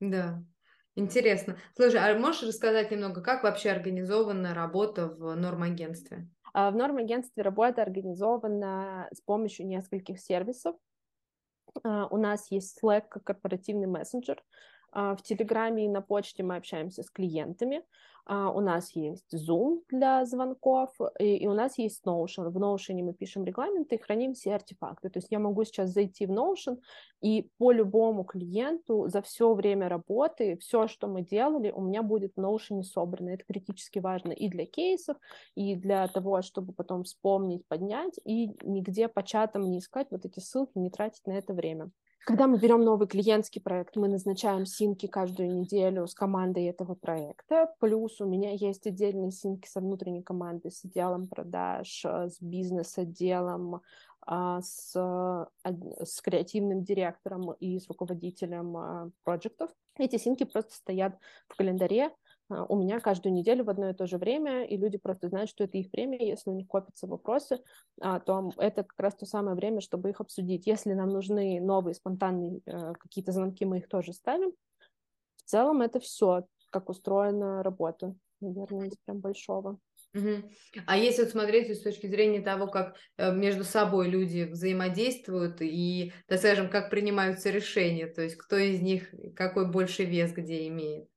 [0.00, 0.44] Да,
[0.96, 1.56] Интересно.
[1.74, 6.28] Слушай, а можешь рассказать немного, как вообще организована работа в нормагентстве?
[6.52, 10.76] А в норм-агентстве работа организована с помощью нескольких сервисов.
[11.82, 14.42] А, у нас есть Slack как корпоративный мессенджер.
[14.92, 17.82] А, в Телеграме и на почте мы общаемся с клиентами.
[18.28, 22.50] Uh, у нас есть Zoom для звонков, и у нас есть Notion.
[22.50, 25.10] В Notion мы пишем регламенты и храним все артефакты.
[25.10, 26.78] То есть я могу сейчас зайти в Notion
[27.22, 32.34] и по любому клиенту за все время работы, все, что мы делали, у меня будет
[32.36, 33.30] в Notion собрано.
[33.30, 35.16] Это критически важно и для кейсов,
[35.56, 40.38] и для того, чтобы потом вспомнить, поднять, и нигде по чатам не искать вот эти
[40.38, 41.90] ссылки, не тратить на это время.
[42.26, 47.72] Когда мы берем новый клиентский проект, мы назначаем синки каждую неделю с командой этого проекта.
[47.80, 53.80] Плюс у меня есть отдельные синки со внутренней командой, с отделом продаж, э, с бизнес-отделом,
[54.26, 59.70] а, с, с креативным директором и с руководителем а, проектов.
[59.96, 62.10] Эти синки просто стоят в календаре,
[62.50, 65.64] у меня каждую неделю в одно и то же время, и люди просто знают, что
[65.64, 67.62] это их время, если у них копятся вопросы,
[68.00, 70.66] а, то это как раз то самое время, чтобы их обсудить.
[70.66, 74.52] Если нам нужны новые спонтанные э, какие-то звонки, мы их тоже ставим.
[75.36, 79.78] В целом это все, как устроена работа, наверное, из прям большого.
[80.12, 80.50] Угу.
[80.86, 86.12] А если вот смотреть с точки зрения того, как э, между собой люди взаимодействуют и,
[86.26, 91.09] так скажем, как принимаются решения, то есть кто из них какой больше вес где имеет?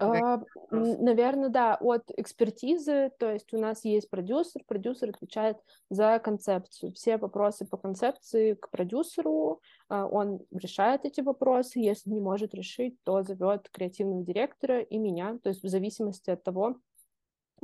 [0.00, 5.58] А, наверное, да, от экспертизы, то есть у нас есть продюсер, продюсер отвечает
[5.90, 6.92] за концепцию.
[6.92, 12.96] Все вопросы по концепции к продюсеру, а, он решает эти вопросы, если не может решить,
[13.04, 16.76] то зовет креативного директора и меня, то есть в зависимости от того,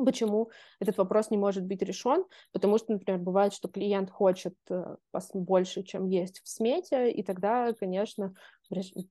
[0.04, 2.24] Почему этот вопрос не может быть решен?
[2.52, 4.96] Потому что, например, бывает, что клиент хочет э,
[5.34, 8.34] больше, чем есть в смете, и тогда, конечно,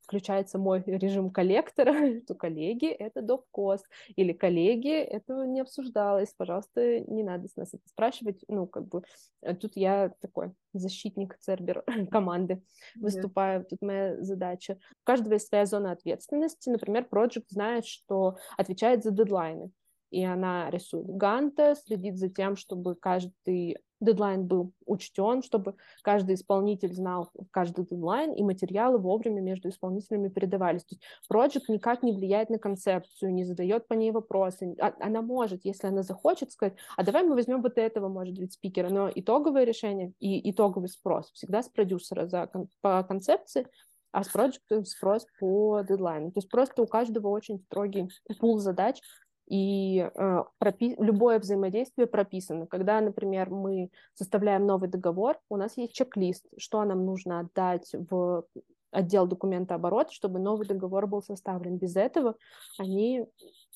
[0.04, 7.23] включается мой режим коллектора, что коллеги— это доп-кост, или коллеги— это не обсуждалось, пожалуйста, не
[7.23, 8.43] надо с нас это спрашивать.
[8.47, 9.04] Ну, как бы
[9.41, 12.62] э, тут я такой защитник Цербер команды
[12.95, 14.78] выступаю, тут моя задача.
[14.91, 16.69] У каждого есть своя зона ответственности.
[16.69, 19.71] Например, проект знает, что отвечает за дедлайны
[20.12, 26.93] и она рисует ганты, следит за тем, чтобы каждый дедлайн был учтен, чтобы каждый исполнитель
[26.93, 30.84] знал каждый дедлайн, и материалы вовремя между исполнителями передавались.
[30.86, 34.76] То есть проект никак не влияет на концепцию, не задает по ней вопросы.
[34.80, 38.54] А, она может, если она захочет, сказать, а давай мы возьмем вот этого, может быть,
[38.54, 42.50] спикера, но итоговое решение и итоговый спрос всегда с продюсера за,
[42.82, 43.67] по концепции,
[44.12, 46.32] а с проекта спрос по дедлайну.
[46.32, 49.02] То есть просто у каждого очень строгий пул задач,
[49.49, 52.67] и э, пропи- любое взаимодействие прописано.
[52.67, 58.45] Когда, например, мы составляем новый договор, у нас есть чек-лист, что нам нужно отдать в
[58.91, 61.77] отдел документа оборота, чтобы новый договор был составлен.
[61.77, 62.35] Без этого
[62.77, 63.25] они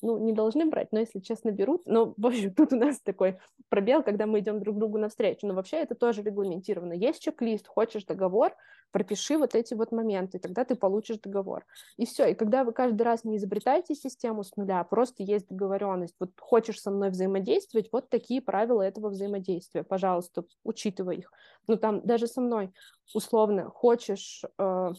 [0.04, 1.82] ну, не должны брать, но, если честно, берут.
[1.86, 3.38] Но, в общем, тут у нас такой
[3.68, 5.46] пробел, когда мы идем друг другу навстречу.
[5.46, 6.92] Но вообще это тоже регламентировано.
[6.92, 8.54] Есть чек-лист, хочешь договор,
[8.92, 11.64] пропиши вот эти вот моменты, тогда ты получишь договор.
[11.96, 12.26] И все.
[12.26, 16.30] И когда вы каждый раз не изобретаете систему с нуля, а просто есть договоренность, вот
[16.38, 21.32] хочешь со мной взаимодействовать, вот такие правила этого взаимодействия, пожалуйста, учитывай их.
[21.66, 22.72] Ну, там даже со мной
[23.14, 24.92] условно хочешь э,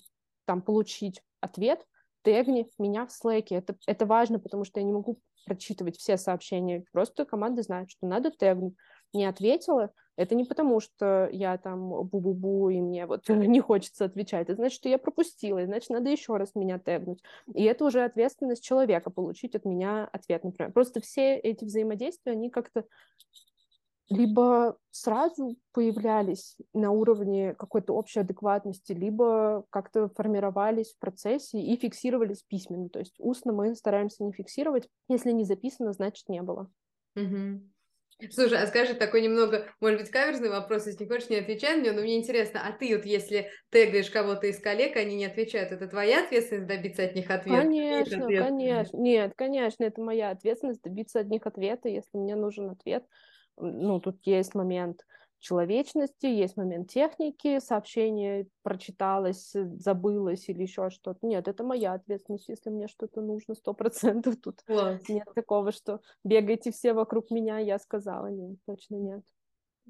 [0.46, 1.86] там получить ответ,
[2.26, 3.48] тегни меня в Slack.
[3.52, 6.84] Это, это важно, потому что я не могу прочитывать все сообщения.
[6.92, 8.74] Просто команда знает, что надо тегнуть.
[9.14, 14.50] Не ответила, это не потому, что я там бу-бу-бу, и мне вот не хочется отвечать.
[14.50, 17.22] Это значит, что я пропустила, и значит, надо еще раз меня тегнуть.
[17.54, 20.72] И это уже ответственность человека, получить от меня ответ, например.
[20.74, 22.86] Просто все эти взаимодействия, они как-то
[24.10, 32.44] либо сразу появлялись на уровне какой-то общей адекватности, либо как-то формировались в процессе и фиксировались
[32.44, 32.90] письменно.
[32.90, 34.88] То есть устно мы стараемся не фиксировать.
[35.10, 36.70] Если не записано, значит не было.
[37.16, 37.62] Угу.
[38.32, 41.84] Слушай, а скажи такой немного, может быть, каверзный вопрос, если не хочешь, не отвечай на
[41.84, 45.74] него, но мне интересно, а ты вот если тегаешь кого-то из коллег, они не отвечают,
[45.74, 47.64] это твоя ответственность добиться от них ответа?
[47.64, 53.04] Конечно, конечно, нет, конечно, это моя ответственность добиться от них ответа, если мне нужен ответ,
[53.58, 55.06] ну, тут есть момент
[55.40, 61.20] человечности, есть момент техники, сообщение прочиталось, забылось или еще что-то.
[61.22, 65.08] Нет, это моя ответственность, если мне что-то нужно, сто процентов тут Класс.
[65.08, 69.24] нет такого, что бегайте все вокруг меня, я сказала, нет, точно нет.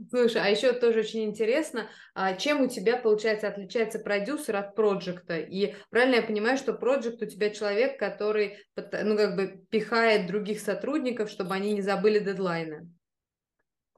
[0.10, 5.38] Слушай, а еще тоже очень интересно, а чем у тебя, получается, отличается продюсер от проекта?
[5.38, 10.60] И правильно я понимаю, что проект у тебя человек, который, ну, как бы пихает других
[10.60, 12.90] сотрудников, чтобы они не забыли дедлайны?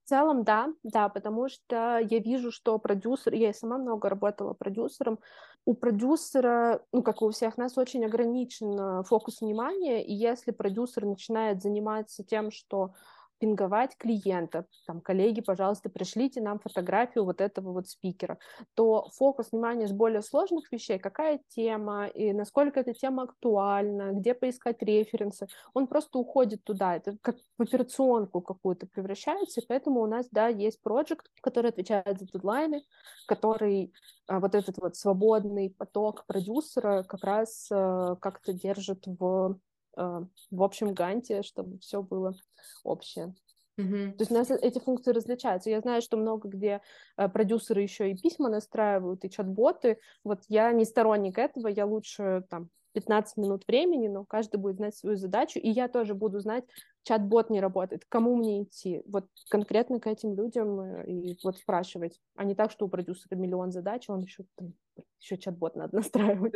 [0.08, 4.54] В целом, да, да, потому что я вижу, что продюсер, я и сама много работала
[4.54, 5.20] продюсером,
[5.65, 11.04] у продюсера, ну, как и у всех нас, очень ограничен фокус внимания, и если продюсер
[11.06, 12.93] начинает заниматься тем, что
[13.39, 18.38] пинговать клиента, там, коллеги, пожалуйста, пришлите нам фотографию вот этого вот спикера,
[18.73, 24.34] то фокус внимания с более сложных вещей, какая тема, и насколько эта тема актуальна, где
[24.34, 30.08] поискать референсы, он просто уходит туда, это как в операционку какую-то превращается, и поэтому у
[30.08, 32.84] нас, да, есть проект, который отвечает за дедлайны,
[33.28, 33.93] который
[34.28, 39.60] а, вот этот вот свободный поток продюсера как раз э, как-то держит в
[39.97, 40.21] Э,
[40.52, 42.36] в общем ганте, чтобы все было
[42.84, 43.34] общее.
[43.80, 44.13] Mm-hmm.
[44.13, 45.70] То есть у нас эти функции различаются.
[45.70, 46.82] Я знаю, что много где
[47.15, 50.00] э, продюсеры еще и письма настраивают, и чат-боты.
[50.24, 54.96] Вот я не сторонник этого, я лучше там 15 минут времени, но каждый будет знать
[54.96, 56.64] свою задачу, и я тоже буду знать,
[57.04, 62.20] чат-бот не работает, кому мне идти, вот конкретно к этим людям э, и вот спрашивать,
[62.36, 64.74] а не так, что у продюсера миллион задач, он еще там,
[65.20, 66.56] еще чат-бот надо настраивать.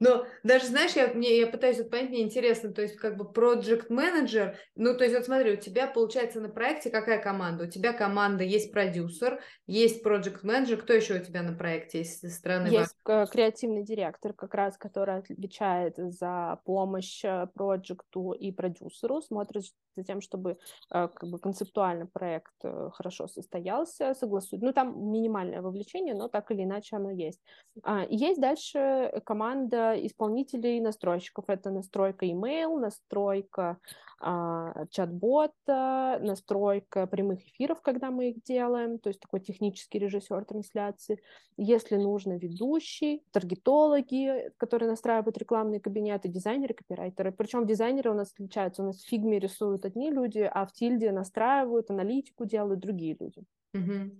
[0.00, 3.24] Но даже, знаешь, я, мне, я пытаюсь вот понять, мне интересно, то есть как бы
[3.24, 7.64] project менеджер ну, то есть вот смотри, у тебя получается на проекте какая команда?
[7.64, 12.20] У тебя команда, есть продюсер, есть project менеджер кто еще у тебя на проекте есть
[12.20, 12.68] со стороны?
[12.68, 17.22] Есть креативный директор, как раз, который отвечает за помощь
[17.54, 19.64] проекту и продюсеру, смотрит
[19.98, 24.62] за тем, чтобы э, как бы концептуально проект э, хорошо состоялся, согласует.
[24.62, 27.40] Ну, там минимальное вовлечение, но так или иначе оно есть.
[27.82, 31.44] А, есть дальше команда исполнителей и настройщиков.
[31.48, 33.78] Это настройка email, настройка
[34.20, 41.20] а, чат-бота, настройка прямых эфиров, когда мы их делаем, то есть такой технический режиссер трансляции.
[41.56, 47.32] Если нужно, ведущий, таргетологи, которые настраивают рекламные кабинеты, дизайнеры, копирайтеры.
[47.32, 48.82] Причем дизайнеры у нас отличаются.
[48.82, 53.42] У нас в фигме рисуют одни люди, а в тильде настраивают, аналитику делают другие люди.
[53.72, 54.18] Угу.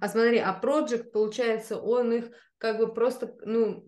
[0.00, 3.84] А смотри, а проект, получается, он их как бы просто, ну,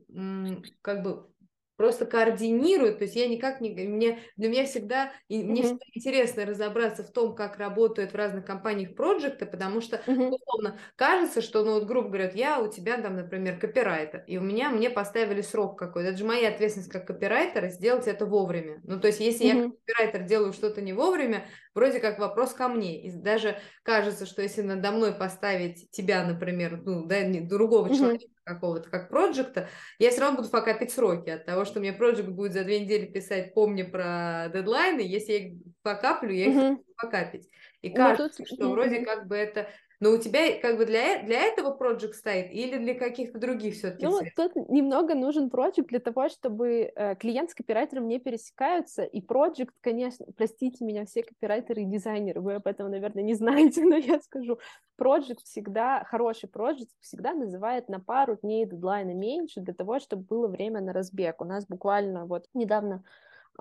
[0.83, 1.29] как бы
[1.77, 5.65] просто координирует, то есть я никак не, мне, для меня всегда, и мне mm-hmm.
[5.65, 10.31] всегда интересно разобраться в том, как работают в разных компаниях проекты, потому что, mm-hmm.
[10.31, 14.41] условно, кажется, что, ну, вот, грубо говоря, я у тебя там, например, копирайтер, и у
[14.41, 18.99] меня, мне поставили срок какой-то, это же моя ответственность как копирайтера сделать это вовремя, ну,
[18.99, 19.57] то есть если mm-hmm.
[19.57, 24.27] я как копирайтер делаю что-то не вовремя, вроде как вопрос ко мне, и даже кажется,
[24.27, 27.97] что если надо мной поставить тебя, например, ну, да, другого mm-hmm.
[27.97, 32.23] человека, какого-то как проекта, я все равно буду факапить сроки от того, что мне проект
[32.23, 36.71] будет за две недели писать, помни про дедлайны, если я их факаплю, я их mm-hmm.
[36.77, 37.51] буду факапить.
[37.83, 38.47] И ну, кажется, тут...
[38.47, 38.71] что mm-hmm.
[38.71, 39.69] вроде как бы это
[40.01, 44.05] но у тебя как бы для, для этого проект стоит или для каких-то других все-таки?
[44.05, 49.21] Ну, тут немного нужен проект для того, чтобы э, клиент с копирайтером не пересекаются, и
[49.21, 53.97] проект, конечно, простите меня, все копирайтеры и дизайнеры, вы об этом, наверное, не знаете, но
[53.97, 54.59] я скажу,
[54.97, 60.49] проект всегда, хороший проект всегда называет на пару дней дедлайна меньше для того, чтобы было
[60.49, 61.41] время на разбег.
[61.41, 63.03] У нас буквально вот недавно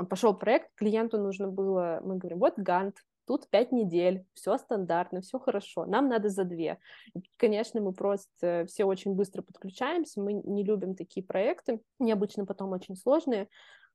[0.10, 5.40] пошел проект, клиенту нужно было, мы говорим, вот гант, тут пять недель, все стандартно, все
[5.40, 6.80] хорошо, нам надо за две.
[7.38, 12.96] Конечно, мы просто все очень быстро подключаемся, мы не любим такие проекты, необычно потом очень
[12.96, 13.48] сложные,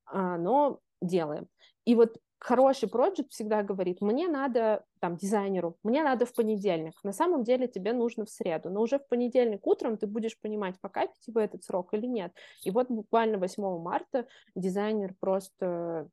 [0.06, 1.48] а, но делаем.
[1.84, 6.94] И вот хороший проект всегда говорит, мне надо, там, дизайнеру, мне надо в понедельник.
[7.04, 10.80] На самом деле тебе нужно в среду, но уже в понедельник утром ты будешь понимать,
[10.80, 12.32] покапить в этот срок или нет.
[12.64, 16.08] И вот буквально 8 марта дизайнер просто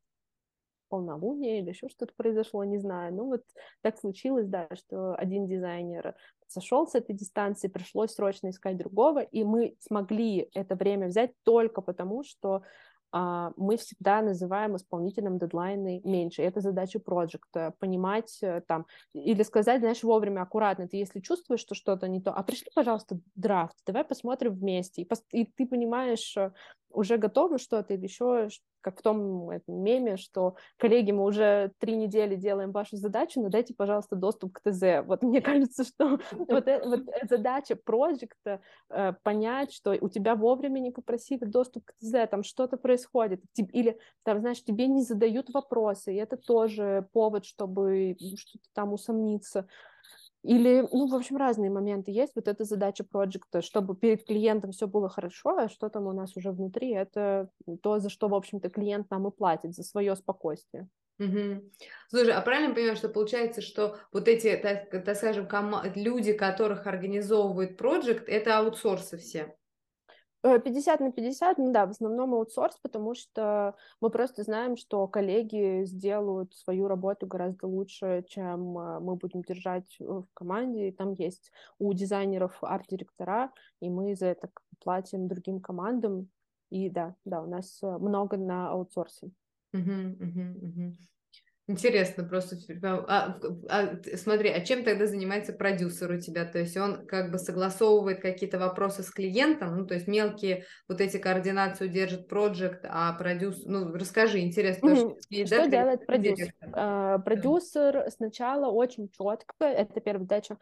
[0.90, 3.14] полнолуние или еще что-то произошло, не знаю.
[3.14, 3.44] Ну вот
[3.82, 6.16] так случилось, да, что один дизайнер
[6.48, 11.82] сошел с этой дистанции, пришлось срочно искать другого, и мы смогли это время взять только
[11.82, 12.64] потому, что
[13.12, 16.42] а, мы всегда называем исполнителем дедлайны меньше.
[16.42, 21.74] Это задача проекта, понимать э, там, или сказать, знаешь, вовремя, аккуратно, ты если чувствуешь, что
[21.74, 26.52] что-то не то, а пришли, пожалуйста, драфт, давай посмотрим вместе, и, и ты понимаешь, э,
[26.98, 28.50] уже готовы что-то или еще
[28.82, 33.50] как в том этом меме, что коллеги, мы уже три недели делаем вашу задачу, но
[33.50, 35.06] дайте, пожалуйста, доступ к ТЗ.
[35.06, 40.80] Вот мне кажется, что вот, э, вот задача проекта э, понять, что у тебя вовремя
[40.80, 46.14] не попросили доступ к ТЗ, там что-то происходит, или там, знаешь, тебе не задают вопросы,
[46.14, 49.68] и это тоже повод, чтобы что-то там усомниться.
[50.44, 52.34] Или, ну, в общем, разные моменты есть.
[52.36, 56.38] Вот эта задача проекта, чтобы перед клиентом все было хорошо, а что там у нас
[56.38, 57.50] уже внутри, это
[57.82, 60.88] то, за что, в общем-то, клиент нам и платит, за свое спокойствие.
[61.20, 61.72] Угу.
[62.10, 66.86] Слушай, а правильно понимаю, что получается, что вот эти, так, так скажем, ком- люди, которых
[66.86, 69.57] организовывают проект, это аутсорсы все?
[70.44, 75.84] 50 на 50, ну да, в основном аутсорс, потому что мы просто знаем, что коллеги
[75.86, 80.90] сделают свою работу гораздо лучше, чем а, мы будем держать в команде.
[80.90, 86.30] И там есть у дизайнеров арт-директора, и мы за это платим другим командам.
[86.70, 89.32] И да, да, у нас э, много на аутсорсе.
[89.74, 90.94] Uh-huh, uh-huh, uh-huh.
[91.70, 92.56] Интересно просто.
[92.82, 93.38] А,
[93.70, 96.46] а, смотри, а чем тогда занимается продюсер у тебя?
[96.46, 101.02] То есть он как бы согласовывает какие-то вопросы с клиентом, ну, то есть мелкие вот
[101.02, 103.64] эти координацию держит проект, а продюсер...
[103.66, 104.88] Ну, расскажи, интересно.
[104.88, 105.16] Mm-hmm.
[105.20, 106.54] Что, что да, делает продюсер?
[106.62, 110.58] Uh, продюсер сначала очень четко, это первая задача, а,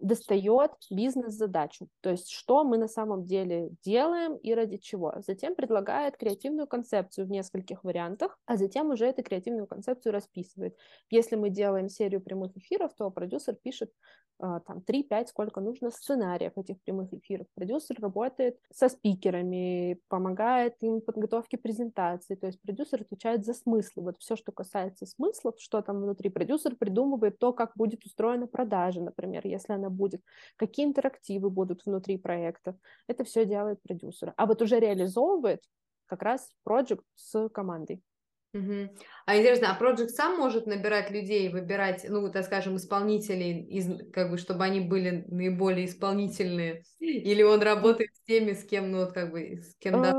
[0.00, 5.14] достает бизнес-задачу, то есть что мы на самом деле делаем и ради чего.
[5.26, 10.76] Затем предлагает креативную концепцию в нескольких вариантах, а затем уже эту креативную концепцию расписывает.
[11.10, 13.90] Если мы делаем серию прямых эфиров, то продюсер пишет
[14.38, 17.46] а, там 3-5, сколько нужно сценариев этих прямых эфиров.
[17.54, 24.02] Продюсер работает со спикерами, помогает им в подготовке презентации, то есть продюсер отвечает за смыслы.
[24.02, 29.00] Вот все, что касается смыслов, что там внутри, продюсер придумывает то, как будет устроена продажа,
[29.00, 30.22] например, если она будет,
[30.56, 32.76] какие интерактивы будут внутри проекта.
[33.06, 34.32] Это все делает продюсер.
[34.36, 35.62] А вот уже реализовывает
[36.06, 38.02] как раз проект с командой.
[38.54, 38.88] Угу.
[39.26, 44.30] А интересно, а проект сам может набирать людей, выбирать, ну, так скажем, исполнителей, из, как
[44.30, 49.12] бы, чтобы они были наиболее исполнительные, или он работает с теми, с кем, ну, вот,
[49.12, 50.12] как бы, с кем да?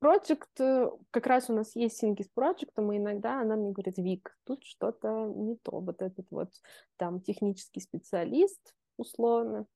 [0.00, 3.98] Project, э, как раз у нас есть синки с проектом, и иногда она мне говорит,
[3.98, 6.50] Вик, тут что-то не то, вот этот вот
[6.96, 9.66] там технический специалист, условно,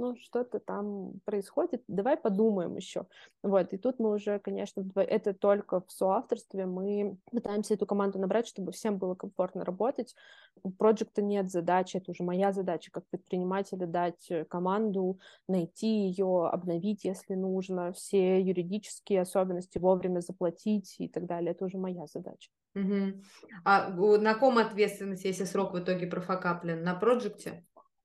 [0.00, 3.06] ну, что-то там происходит, давай подумаем еще.
[3.42, 8.46] Вот, и тут мы уже, конечно, это только в соавторстве, мы пытаемся эту команду набрать,
[8.46, 10.14] чтобы всем было комфортно работать.
[10.62, 16.48] У проекта нет задачи, это уже моя задача как предпринимателя дать э, команду, найти ее,
[16.48, 22.50] обновить, если нужно, все юридические особенности вовремя заплатить и так далее, это уже моя задача.
[22.74, 23.22] Угу.
[23.64, 26.82] А на ком ответственность, если срок в итоге профокаплен?
[26.82, 27.64] На проекте?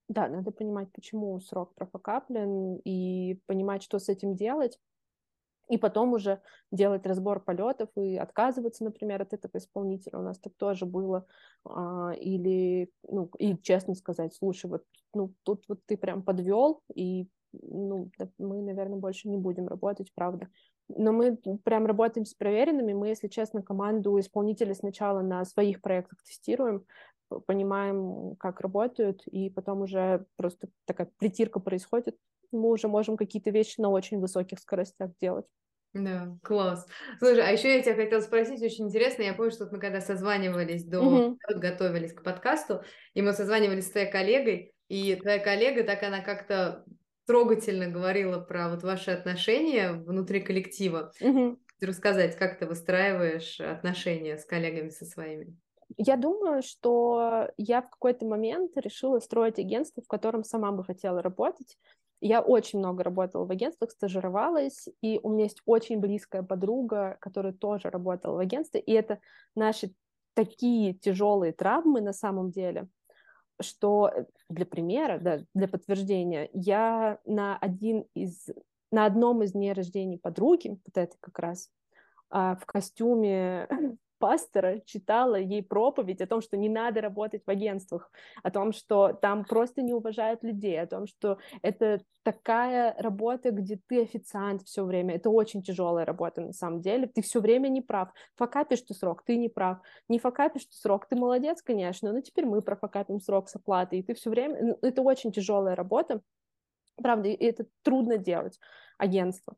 [0.10, 4.80] Да, надо понимать, почему срок профокаплен, и понимать, что с этим делать,
[5.70, 6.41] и потом уже
[6.72, 10.20] делать разбор полетов и отказываться, например, от этого исполнителя.
[10.20, 11.28] У нас так тоже было.
[11.66, 14.84] А, или, ну, и честно сказать, слушай, вот,
[15.14, 20.49] ну, тут вот ты прям подвел, и, ну, мы, наверное, больше не будем работать, правда.
[20.88, 22.93] Но мы прям работаем с проверенными.
[22.93, 26.86] Мы, если честно, команду исполнителей сначала на своих проектах тестируем,
[27.45, 32.17] понимаем, как работают, и потом уже просто такая притирка происходит.
[32.51, 35.45] Мы уже можем какие-то вещи на очень высоких скоростях делать.
[35.93, 36.86] Да, класс.
[37.19, 40.84] Слушай, а еще я тебя хотела спросить, очень интересно, я помню, что мы когда созванивались
[40.84, 41.39] до, угу.
[41.47, 46.84] готовились к подкасту, и мы созванивались с твоей коллегой, и твоя коллега, так она как-то
[47.26, 51.13] трогательно говорила про вот ваши отношения внутри коллектива.
[51.21, 51.59] Угу.
[51.82, 55.55] Рассказать, как ты выстраиваешь отношения с коллегами со своими?
[55.98, 61.22] Я думаю, что я в какой-то момент решила строить агентство, в котором сама бы хотела
[61.22, 61.78] работать.
[62.22, 67.54] Я очень много работала в агентствах, стажировалась, и у меня есть очень близкая подруга, которая
[67.54, 69.20] тоже работала в агентстве, и это
[69.56, 69.94] наши
[70.34, 72.88] такие тяжелые травмы на самом деле,
[73.62, 78.48] что э, для примера, да, для подтверждения, я на один из
[78.92, 81.70] на одном из дней рождения подруги, вот это как раз,
[82.30, 83.68] а, в костюме
[84.20, 88.11] пастора читала ей проповедь о том, что не надо работать в агентствах,
[88.43, 93.80] о том, что там просто не уважают людей, о том, что это такая работа, где
[93.88, 95.16] ты официант все время.
[95.16, 97.07] Это очень тяжелая работа на самом деле.
[97.07, 98.09] Ты все время не прав.
[98.36, 99.78] Факапишь ты срок, ты не прав.
[100.09, 103.99] Не факапишь ты срок, ты молодец, конечно, но теперь мы профакапим срок с оплатой.
[103.99, 104.57] И ты все время...
[104.61, 106.22] Ну, это очень тяжелая работа.
[106.95, 108.59] Правда, и это трудно делать
[108.97, 109.55] агентство.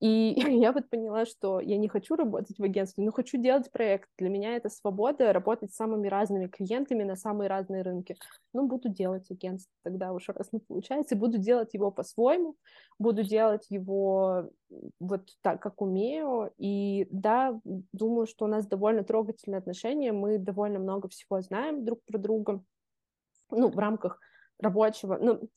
[0.00, 0.34] И
[0.64, 4.08] я вот поняла, что я не хочу работать в агентстве, но хочу делать проект.
[4.18, 8.16] Для меня это свобода работать с самыми разными клиентами на самые разные рынки.
[8.52, 11.16] Ну, буду делать агентство тогда уж раз не получается.
[11.16, 12.56] Буду делать его по-своему,
[12.98, 14.50] буду делать его
[15.00, 16.52] вот так, как умею.
[16.58, 17.58] И да,
[17.92, 22.62] думаю, что у нас довольно трогательные отношения, мы довольно много всего знаем друг про друга,
[23.50, 24.20] ну, в рамках
[24.60, 25.18] рабочего.
[25.20, 25.48] Ну,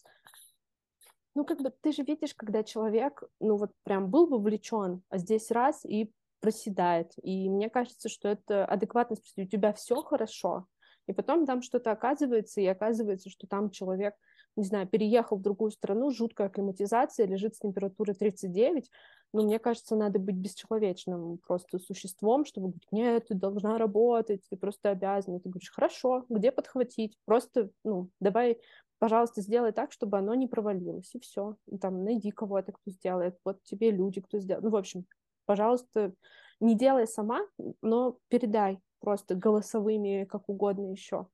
[1.36, 5.52] ну, как бы ты же видишь, когда человек, ну, вот прям был вовлечен, а здесь
[5.52, 7.14] раз и проседает.
[7.22, 10.66] И мне кажется, что это адекватно спросить, у тебя все хорошо,
[11.08, 14.16] и потом там что-то оказывается, и оказывается, что там человек,
[14.56, 18.90] не знаю, переехал в другую страну, жуткая акклиматизация, лежит с температурой 39,
[19.34, 24.58] но мне кажется, надо быть бесчеловечным просто существом, чтобы говорить, нет, ты должна работать, ты
[24.58, 25.40] просто обязана.
[25.40, 27.18] Ты говоришь, хорошо, где подхватить?
[27.26, 28.60] Просто, ну, давай
[29.02, 31.56] пожалуйста, сделай так, чтобы оно не провалилось, и все.
[31.82, 34.64] Там, найди кого-то, кто сделает, вот тебе люди, кто сделает.
[34.64, 35.06] Ну, в общем,
[35.46, 36.14] пожалуйста,
[36.60, 37.40] не делай сама,
[37.82, 41.26] но передай просто голосовыми, как угодно еще.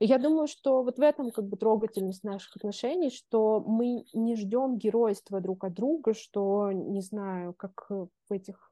[0.00, 4.76] Я думаю, что вот в этом как бы трогательность наших отношений, что мы не ждем
[4.76, 8.70] геройства друг от друга, что, не знаю, как в этих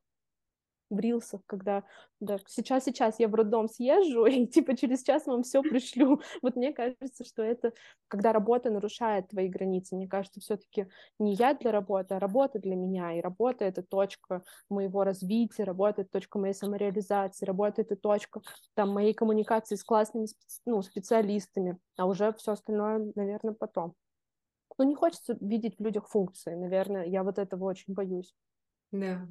[0.90, 1.84] в рилсах, когда
[2.20, 6.20] да, сейчас, сейчас я в роддом съезжу, и типа через час вам все пришлю.
[6.42, 7.72] Вот мне кажется, что это,
[8.08, 10.88] когда работа нарушает твои границы, мне кажется, все-таки
[11.18, 16.02] не я для работы, а работа для меня, и работа— это точка моего развития, работа—
[16.02, 18.40] это точка моей самореализации, работа— это точка
[18.74, 20.26] там моей коммуникации с классными
[20.66, 23.94] ну, специалистами, а уже все остальное, наверное, потом.
[24.78, 28.34] Ну, не хочется видеть в людях функции, наверное, я вот этого очень боюсь.
[28.92, 29.28] Да,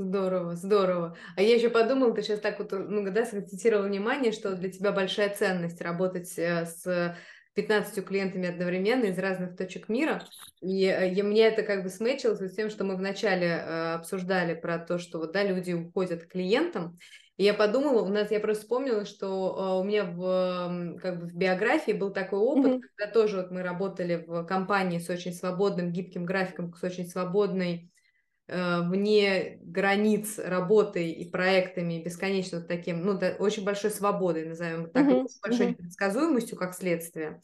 [0.00, 1.16] Здорово, здорово.
[1.34, 4.92] А я еще подумала, ты сейчас так вот, ну, да, сакцентировала внимание, что для тебя
[4.92, 7.16] большая ценность работать э, с
[7.54, 10.22] 15 клиентами одновременно из разных точек мира.
[10.60, 14.54] И, э, и мне это как бы смечилось с тем, что мы вначале э, обсуждали
[14.54, 16.96] про то, что вот, да, люди уходят к клиентам.
[17.36, 21.26] И я подумала, у нас, я просто вспомнила, что э, у меня в, как бы
[21.26, 22.80] в биографии был такой опыт, mm-hmm.
[22.94, 27.90] когда тоже вот мы работали в компании с очень свободным, гибким графиком, с очень свободной
[27.90, 27.97] Э,
[28.48, 35.24] вне границ работой и проектами бесконечно таким, ну, да, очень большой свободой, назовем так, mm-hmm.
[35.24, 35.70] очень большой mm-hmm.
[35.70, 37.42] непредсказуемостью как следствие.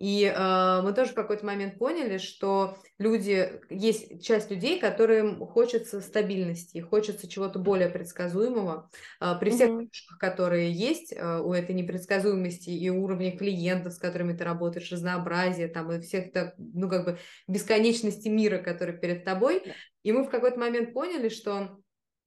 [0.00, 6.00] И э, мы тоже в какой-то момент поняли, что люди, есть часть людей, которым хочется
[6.00, 8.90] стабильности, хочется чего-то более предсказуемого.
[9.20, 9.88] Э, при всех mm
[10.18, 15.92] которые есть э, у этой непредсказуемости и уровня клиентов, с которыми ты работаешь, разнообразия там
[15.92, 19.62] и всех, так, ну как бы бесконечности мира, который перед тобой.
[20.04, 21.80] И мы в какой-то момент поняли, что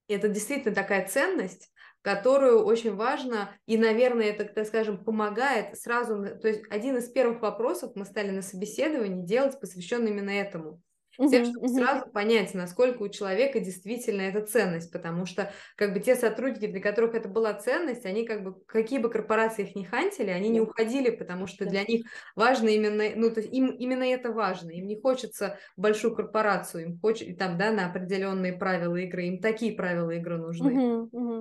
[0.09, 1.71] это действительно такая ценность,
[2.01, 7.41] которую очень важно, и, наверное, это, так скажем, помогает сразу, то есть один из первых
[7.41, 10.81] вопросов мы стали на собеседовании делать, посвященный именно этому.
[11.19, 15.99] С тем, чтобы сразу понять, насколько у человека действительно это ценность, потому что как бы
[15.99, 19.85] те сотрудники, для которых это была ценность, они как бы, какие бы корпорации их не
[19.85, 22.05] хантили, они не уходили, потому что для них
[22.35, 26.99] важно именно, ну, то есть им именно это важно, им не хочется большую корпорацию, им
[26.99, 30.83] хочется, там, да, на определенные правила игры, им такие правила игры нужны.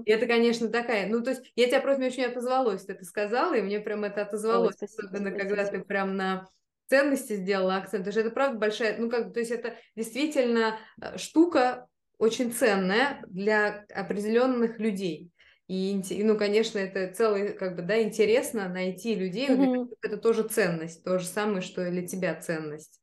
[0.05, 3.55] И это, конечно, такая, ну, то есть я тебя просто очень отозвалась, ты это сказала,
[3.55, 6.49] и мне прям это отозвалось, Ой, спасибо, особенно спасибо, когда ты прям на
[6.89, 11.19] ценности сделала акцент, потому что это правда большая, ну как, то есть это действительно э,
[11.19, 15.31] штука очень ценная для определенных людей.
[15.69, 19.97] И, ну, конечно, это целый, как бы, да, интересно найти людей, mm-hmm.
[20.01, 23.01] это тоже ценность, то же самое, что и для тебя ценность.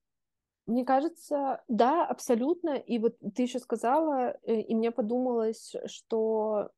[0.65, 2.77] Мне кажется, да, абсолютно.
[2.77, 6.69] И вот ты еще сказала, э, и мне подумалось, что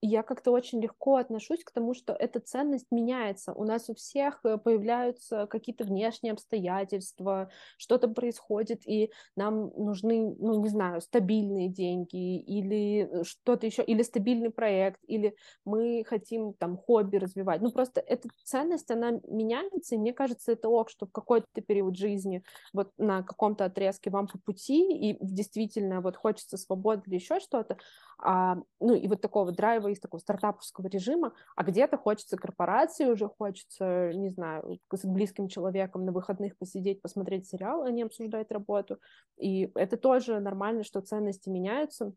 [0.00, 3.52] я как-то очень легко отношусь к тому, что эта ценность меняется.
[3.52, 10.62] У нас у всех э, появляются какие-то внешние обстоятельства, что-то происходит, и нам нужны, ну,
[10.62, 15.34] не знаю, стабильные деньги или э, что-то еще, или стабильный проект, или
[15.64, 17.60] мы хотим там хобби развивать.
[17.60, 21.96] Ну, просто эта ценность, она меняется, и мне кажется, это ок, что в какой-то период
[21.96, 27.40] жизни, вот на каком-то отрезке вам по пути, и действительно вот хочется свободы или еще
[27.40, 27.78] что-то,
[28.20, 33.28] а, ну, и вот такого драйва из такого стартаповского режима, а где-то хочется корпорации, уже
[33.28, 38.98] хочется, не знаю, с близким человеком на выходных посидеть, посмотреть сериал, а не обсуждать работу,
[39.36, 42.12] и это тоже нормально, что ценности меняются,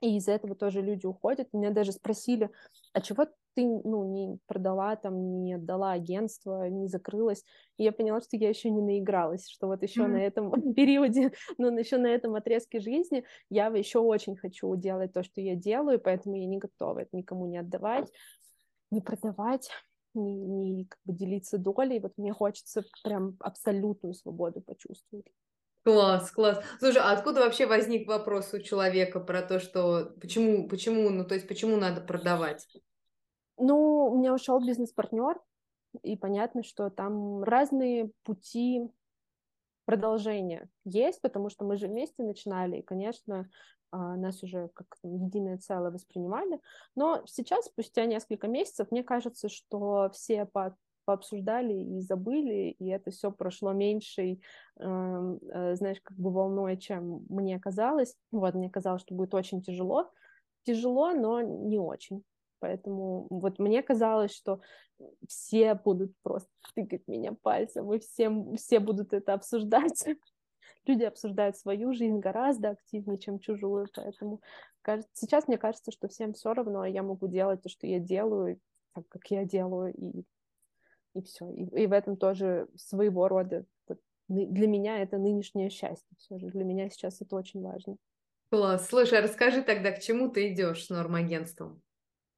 [0.00, 1.48] и из-за этого тоже люди уходят.
[1.52, 2.50] Меня даже спросили,
[2.92, 3.26] а чего
[3.58, 7.42] ты ну, не продала, там, не отдала агентство, не закрылась.
[7.76, 10.06] И я поняла, что я еще не наигралась, что вот еще mm-hmm.
[10.06, 15.24] на этом периоде, ну, еще на этом отрезке жизни я еще очень хочу делать то,
[15.24, 18.08] что я делаю, поэтому я не готова это никому не отдавать,
[18.92, 19.70] не продавать,
[20.14, 21.98] не, не как бы делиться долей.
[21.98, 25.26] Вот мне хочется прям абсолютную свободу почувствовать.
[25.82, 26.62] Класс, класс.
[26.78, 31.34] Слушай, а откуда вообще возник вопрос у человека про то, что почему, почему, ну то
[31.34, 32.68] есть почему надо продавать?
[33.58, 35.40] Ну, у меня ушел бизнес-партнер,
[36.02, 38.90] и понятно, что там разные пути
[39.84, 43.48] продолжения есть, потому что мы же вместе начинали, и, конечно,
[43.90, 46.60] а, нас уже как единое целое воспринимали.
[46.94, 53.10] Но сейчас, спустя несколько месяцев, мне кажется, что все по пообсуждали и забыли, и это
[53.10, 54.42] все прошло меньшей,
[54.78, 58.14] эм, э, знаешь, как бы волной, чем мне казалось.
[58.30, 60.12] Вот, мне казалось, что будет очень тяжело.
[60.64, 62.24] Тяжело, но не очень.
[62.60, 64.60] Поэтому вот мне казалось, что
[65.26, 70.04] все будут просто тыкать меня пальцем, и всем, все будут это обсуждать.
[70.86, 74.40] Люди обсуждают свою жизнь гораздо активнее, чем чужую, поэтому
[74.82, 78.58] кажется, сейчас мне кажется, что всем все равно, я могу делать то, что я делаю,
[78.94, 80.24] так как я делаю, и,
[81.14, 81.50] и все.
[81.50, 83.64] И, и в этом тоже своего рода
[84.28, 86.48] для меня это нынешнее счастье все же.
[86.48, 87.96] Для меня сейчас это очень важно.
[88.50, 88.88] Класс.
[88.88, 91.82] Слушай, а расскажи тогда, к чему ты идешь с нормагентством?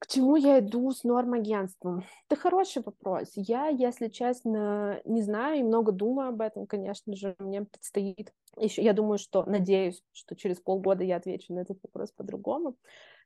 [0.01, 2.03] К чему я иду с нормагентством?
[2.27, 3.33] Это хороший вопрос.
[3.35, 8.81] Я, если честно, не знаю и много думаю об этом, конечно же, мне предстоит еще,
[8.81, 12.75] я думаю, что, надеюсь, что через полгода я отвечу на этот вопрос по-другому.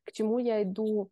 [0.03, 1.11] К чему я иду?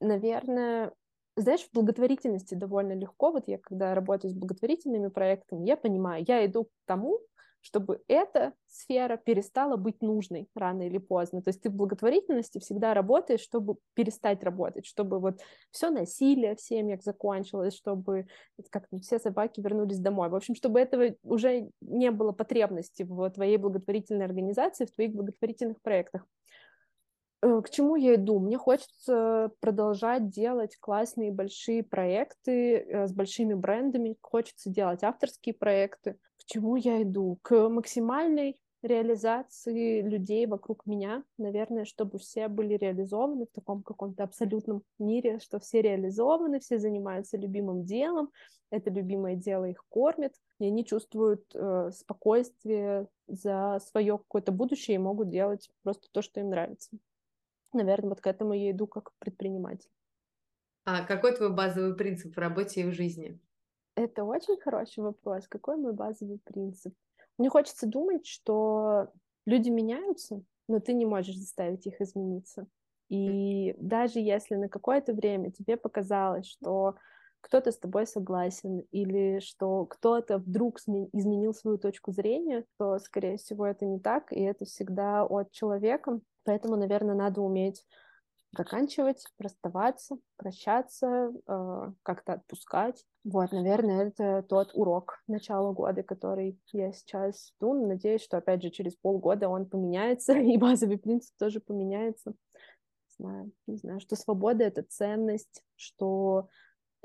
[0.00, 0.92] Наверное,
[1.36, 3.30] знаешь, в благотворительности довольно легко.
[3.30, 7.20] Вот я, когда работаю с благотворительными проектами, я понимаю, я иду к тому,
[7.66, 11.42] чтобы эта сфера перестала быть нужной рано или поздно.
[11.42, 15.40] То есть ты в благотворительности всегда работаешь, чтобы перестать работать, чтобы вот
[15.72, 18.28] все насилие в семьях закончилось, чтобы
[18.70, 20.28] как все собаки вернулись домой.
[20.28, 25.82] В общем, чтобы этого уже не было потребности в твоей благотворительной организации, в твоих благотворительных
[25.82, 26.24] проектах.
[27.42, 28.38] Э, к чему я иду?
[28.38, 36.16] Мне хочется продолжать делать классные большие проекты э, с большими брендами, хочется делать авторские проекты.
[36.46, 37.38] Чему я иду?
[37.42, 44.82] К максимальной реализации людей вокруг меня, наверное, чтобы все были реализованы в таком каком-то абсолютном
[44.98, 48.30] мире, что все реализованы, все занимаются любимым делом,
[48.70, 54.98] это любимое дело их кормит, и они чувствуют э, спокойствие за свое какое-то будущее и
[54.98, 56.96] могут делать просто то, что им нравится
[57.76, 59.90] наверное, вот к этому я иду как предприниматель.
[60.84, 63.40] А какой твой базовый принцип в работе и в жизни?
[63.96, 65.48] Это очень хороший вопрос.
[65.48, 66.94] Какой мой базовый принцип?
[67.38, 69.08] Мне хочется думать, что
[69.46, 72.66] люди меняются, но ты не можешь заставить их измениться.
[73.08, 76.96] И даже если на какое-то время тебе показалось, что
[77.40, 83.66] кто-то с тобой согласен или что кто-то вдруг изменил свою точку зрения, то, скорее всего,
[83.66, 86.20] это не так, и это всегда от человека.
[86.44, 87.84] Поэтому, наверное, надо уметь
[88.56, 93.04] заканчивать, расставаться, прощаться, э, как-то отпускать.
[93.24, 97.86] Вот, наверное, это тот урок начала года, который я сейчас жду.
[97.86, 102.30] Надеюсь, что, опять же, через полгода он поменяется, и базовый принцип тоже поменяется.
[102.30, 106.48] Не знаю, не знаю, что свобода— это ценность, что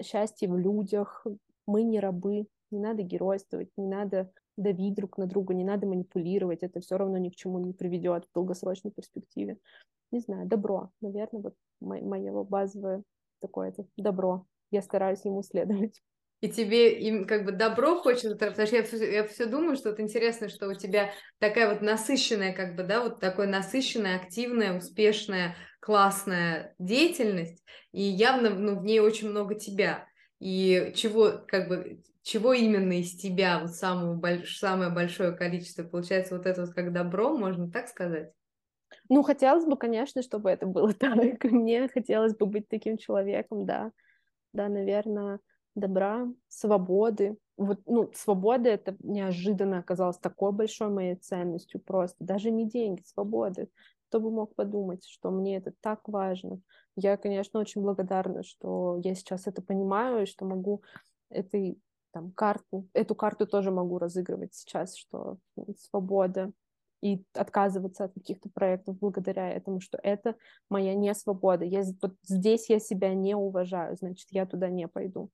[0.02, 1.26] счастье в людях,
[1.66, 6.64] мы не рабы, не надо геройствовать, не надо давить друг на друга, не надо манипулировать,
[6.64, 9.58] это все равно ни к чему не приведет в долгосрочной перспективе.
[10.12, 13.04] Не знаю, добро, наверное, вот мое базовое
[13.42, 14.46] такое это добро.
[14.70, 16.02] Я стараюсь ему следовать.
[16.40, 19.90] И тебе им как бы добро хочется, потому что я все, я все думаю, что
[19.90, 24.76] это интересно, что у тебя такая вот насыщенная, как бы, да, вот такой насыщенная, активная,
[24.76, 30.08] успешная, классная деятельность, и явно, ну, в ней очень много тебя.
[30.40, 34.58] И чего, как бы, чего именно из тебя вот самого больш...
[34.58, 38.32] самое большое количество получается вот это вот как добро, можно так сказать?
[39.14, 41.44] Ну, хотелось бы, конечно, чтобы это было так.
[41.44, 43.92] Мне хотелось бы быть таким человеком, да.
[44.54, 45.42] Да, наверное,
[45.76, 47.38] добра, свободы.
[47.58, 52.24] Вот, ну, свобода это неожиданно оказалось такой большой моей ценностью просто.
[52.24, 53.70] Даже не деньги, свободы.
[54.08, 56.62] Кто бы мог подумать, что мне это так важно.
[56.96, 60.84] Я, конечно, очень благодарна, что я сейчас это понимаю, и что могу
[61.30, 61.78] этой
[62.14, 65.38] там карту, эту карту тоже могу разыгрывать сейчас, что
[65.78, 66.54] свобода
[67.02, 70.36] и отказываться от каких-то проектов благодаря этому, что это
[70.70, 71.66] моя не свобода.
[71.66, 75.30] Я, вот здесь я себя не уважаю, значит, я туда не пойду.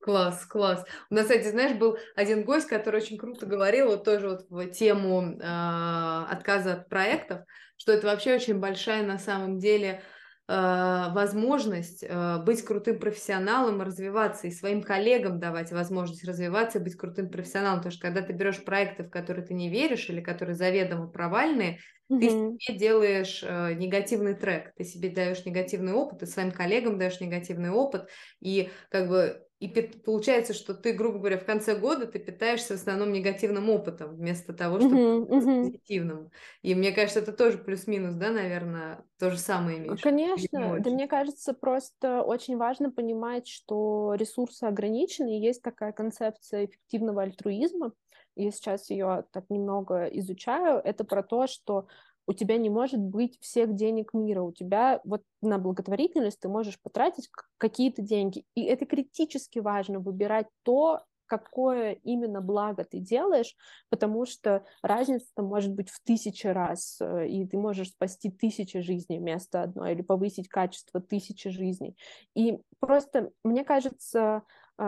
[0.00, 0.86] Класс, класс.
[1.10, 4.70] У нас, кстати, знаешь, был один гость, который очень круто говорил, вот тоже вот в
[4.70, 7.40] тему э, отказа от проектов,
[7.76, 10.02] что это вообще очень большая на самом деле
[10.50, 16.96] возможность э, быть крутым профессионалом и развиваться, и своим коллегам давать возможность развиваться и быть
[16.96, 17.78] крутым профессионалом.
[17.78, 21.78] Потому что когда ты берешь проекты, в которые ты не веришь или которые заведомо провальные,
[22.10, 22.18] mm-hmm.
[22.18, 22.28] ты
[22.58, 27.70] себе делаешь э, негативный трек, ты себе даешь негативный опыт, и своим коллегам даешь негативный
[27.70, 28.08] опыт,
[28.40, 32.80] и как бы и получается, что ты, грубо говоря, в конце года ты питаешься в
[32.80, 35.64] основном негативным опытом вместо того, чтобы uh-huh, uh-huh.
[35.64, 36.30] позитивным.
[36.62, 40.00] И мне кажется, это тоже плюс-минус, да, наверное, то же самое имеешь.
[40.00, 46.64] Конечно, да мне кажется, просто очень важно понимать, что ресурсы ограничены, и есть такая концепция
[46.64, 47.92] эффективного альтруизма.
[48.36, 50.80] Я сейчас ее так немного изучаю.
[50.82, 51.86] Это про то, что
[52.30, 56.80] у тебя не может быть всех денег мира, у тебя вот на благотворительность ты можешь
[56.80, 57.28] потратить
[57.58, 63.56] какие-то деньги, и это критически важно выбирать то, какое именно благо ты делаешь,
[63.88, 68.80] потому что разница там может быть в тысячи раз, э, и ты можешь спасти тысячи
[68.80, 71.96] жизней вместо одной, или повысить качество тысячи жизней.
[72.36, 74.42] И просто, мне кажется,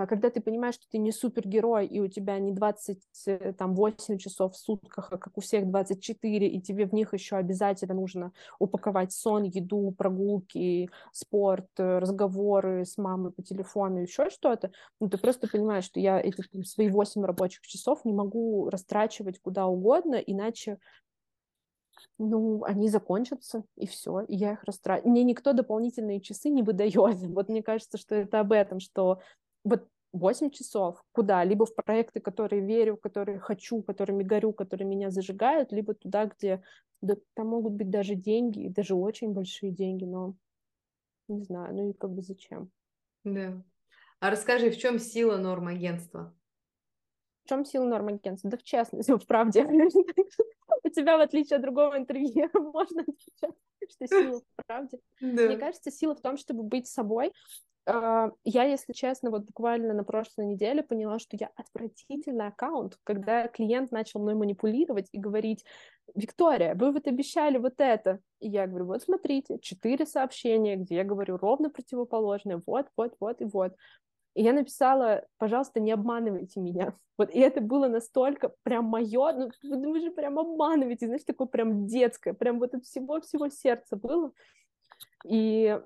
[0.07, 4.57] когда ты понимаешь, что ты не супергерой, и у тебя не 28 э, часов в
[4.57, 9.43] сутках, а как у всех 24, и тебе в них еще обязательно нужно упаковать сон,
[9.43, 15.84] еду, прогулки, спорт, э, разговоры с мамой по телефону, еще что-то, ну, ты просто понимаешь,
[15.84, 20.78] что я эти там, свои 8 рабочих часов не могу растрачивать куда угодно, иначе
[22.18, 25.09] ну, они закончатся, и все, и я их растрачу.
[25.09, 26.93] Мне никто дополнительные часы не выдает.
[27.32, 29.20] Вот мне кажется, что это об этом, что
[29.65, 31.43] вот 8 часов куда?
[31.45, 36.63] Либо в проекты, которые верю, которые хочу, которыми горю, которые меня зажигают, либо туда, где
[37.01, 40.35] да, там могут быть даже деньги, даже очень большие деньги, но
[41.29, 42.71] не знаю, ну и как бы зачем.
[43.25, 43.63] Да.
[44.21, 46.35] А расскажи, в чем сила норм агентства?
[47.45, 48.51] В чем сила норм агентства?
[48.51, 49.65] Да в честности, в правде.
[50.85, 53.57] У тебя, в отличие от другого интервью, можно отвечать,
[53.89, 55.01] что сила в правде.
[55.21, 57.33] Мне кажется, сила в том, чтобы быть собой,
[57.87, 63.91] я, если честно, вот буквально на прошлой неделе поняла, что я отвратительный аккаунт, когда клиент
[63.91, 65.64] начал мной манипулировать и говорить,
[66.14, 68.20] Виктория, вы вот обещали вот это.
[68.41, 73.41] И я говорю, вот смотрите, четыре сообщения, где я говорю ровно противоположное, вот, вот, вот
[73.41, 73.74] и вот.
[74.35, 76.95] И я написала, пожалуйста, не обманывайте меня.
[77.18, 81.87] Вот, и это было настолько прям мое, ну, вы же прям обманываете, знаешь, такое прям
[81.87, 84.33] детское, прям вот от всего-всего сердца было.
[85.26, 85.78] И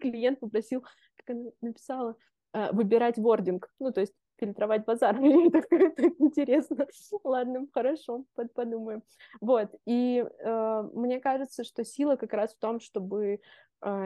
[0.00, 0.84] клиент попросил,
[1.30, 2.16] она написала,
[2.52, 5.14] э, выбирать вординг, ну, то есть фильтровать базар.
[5.20, 6.86] Мне так, так интересно.
[7.24, 9.02] Ладно, хорошо, под, подумаем.
[9.40, 13.40] Вот, и э, мне кажется, что сила как раз в том, чтобы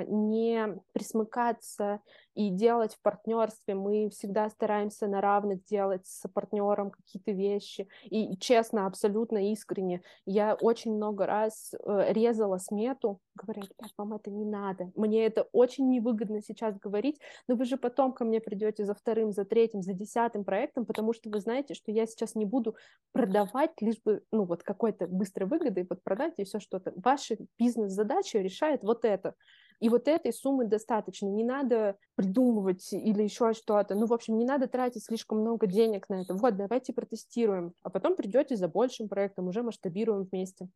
[0.07, 2.01] не присмыкаться
[2.35, 3.75] и делать в партнерстве.
[3.75, 7.89] Мы всегда стараемся на равных делать с партнером какие-то вещи.
[8.05, 13.63] И честно, абсолютно искренне, я очень много раз э, резала смету, говоря,
[13.97, 14.93] вам это не надо.
[14.95, 19.33] Мне это очень невыгодно сейчас говорить, но вы же потом ко мне придете за вторым,
[19.33, 22.77] за третьим, за десятым проектом, потому что вы знаете, что я сейчас не буду
[23.13, 26.93] продавать лишь бы, ну, вот какой-то быстрой выгодой, вот продать и все что-то.
[26.97, 29.35] Ваши бизнес-задачи решает вот это.
[29.81, 31.29] И вот этой суммы достаточно.
[31.29, 33.95] Не надо придумывать или еще что-то.
[33.95, 36.35] Ну, в общем, не надо тратить слишком много денег на это.
[36.35, 37.75] Вот, давайте протестируем.
[37.83, 40.69] А потом придете за большим проектом, уже масштабируем вместе.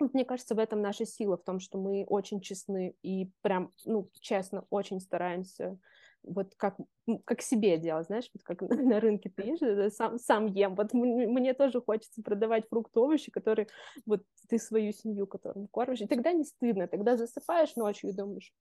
[0.00, 4.10] мне кажется, в этом наша сила, в том, что мы очень честны и прям, ну,
[4.20, 5.78] честно, очень стараемся
[6.26, 6.76] вот как,
[7.24, 10.74] как себе делать, знаешь, вот как на рынке ты ешь, сам, сам ем.
[10.74, 13.68] Вот мне тоже хочется продавать фрукты, овощи, которые
[14.06, 18.52] вот ты свою семью, которую кормишь, и тогда не стыдно, тогда засыпаешь ночью и думаешь,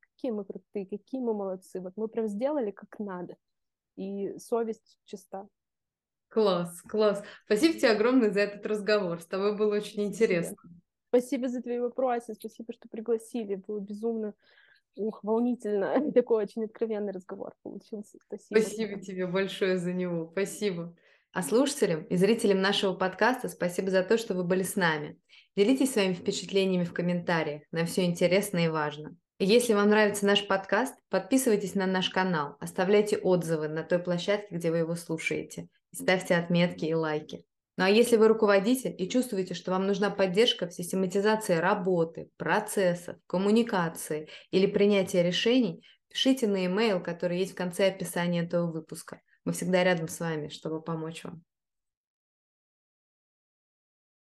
[0.00, 3.36] какие мы крутые, какие мы молодцы, вот мы прям сделали как надо,
[3.96, 5.48] и совесть чиста.
[6.28, 7.24] Класс, класс.
[7.44, 9.20] Спасибо тебе огромное за этот разговор.
[9.20, 10.08] С тобой было очень спасибо.
[10.08, 10.56] интересно.
[11.08, 13.56] Спасибо за твои вопросы, спасибо, что пригласили.
[13.56, 14.34] Было безумно
[14.96, 16.12] Ух, волнительно.
[16.14, 18.18] Такой очень откровенный разговор получился.
[18.26, 18.60] Спасибо.
[18.60, 20.28] Спасибо тебе большое за него.
[20.32, 20.94] Спасибо.
[21.32, 25.18] А слушателям и зрителям нашего подкаста спасибо за то, что вы были с нами.
[25.56, 27.62] Делитесь своими впечатлениями в комментариях.
[27.70, 29.16] Нам все интересно и важно.
[29.38, 34.54] И если вам нравится наш подкаст, подписывайтесь на наш канал, оставляйте отзывы на той площадке,
[34.54, 37.44] где вы его слушаете, и ставьте отметки и лайки.
[37.80, 43.16] Ну а если вы руководитель и чувствуете, что вам нужна поддержка в систематизации работы, процессов,
[43.26, 49.22] коммуникации или принятия решений, пишите на e-mail, который есть в конце описания этого выпуска.
[49.46, 51.42] Мы всегда рядом с вами, чтобы помочь вам.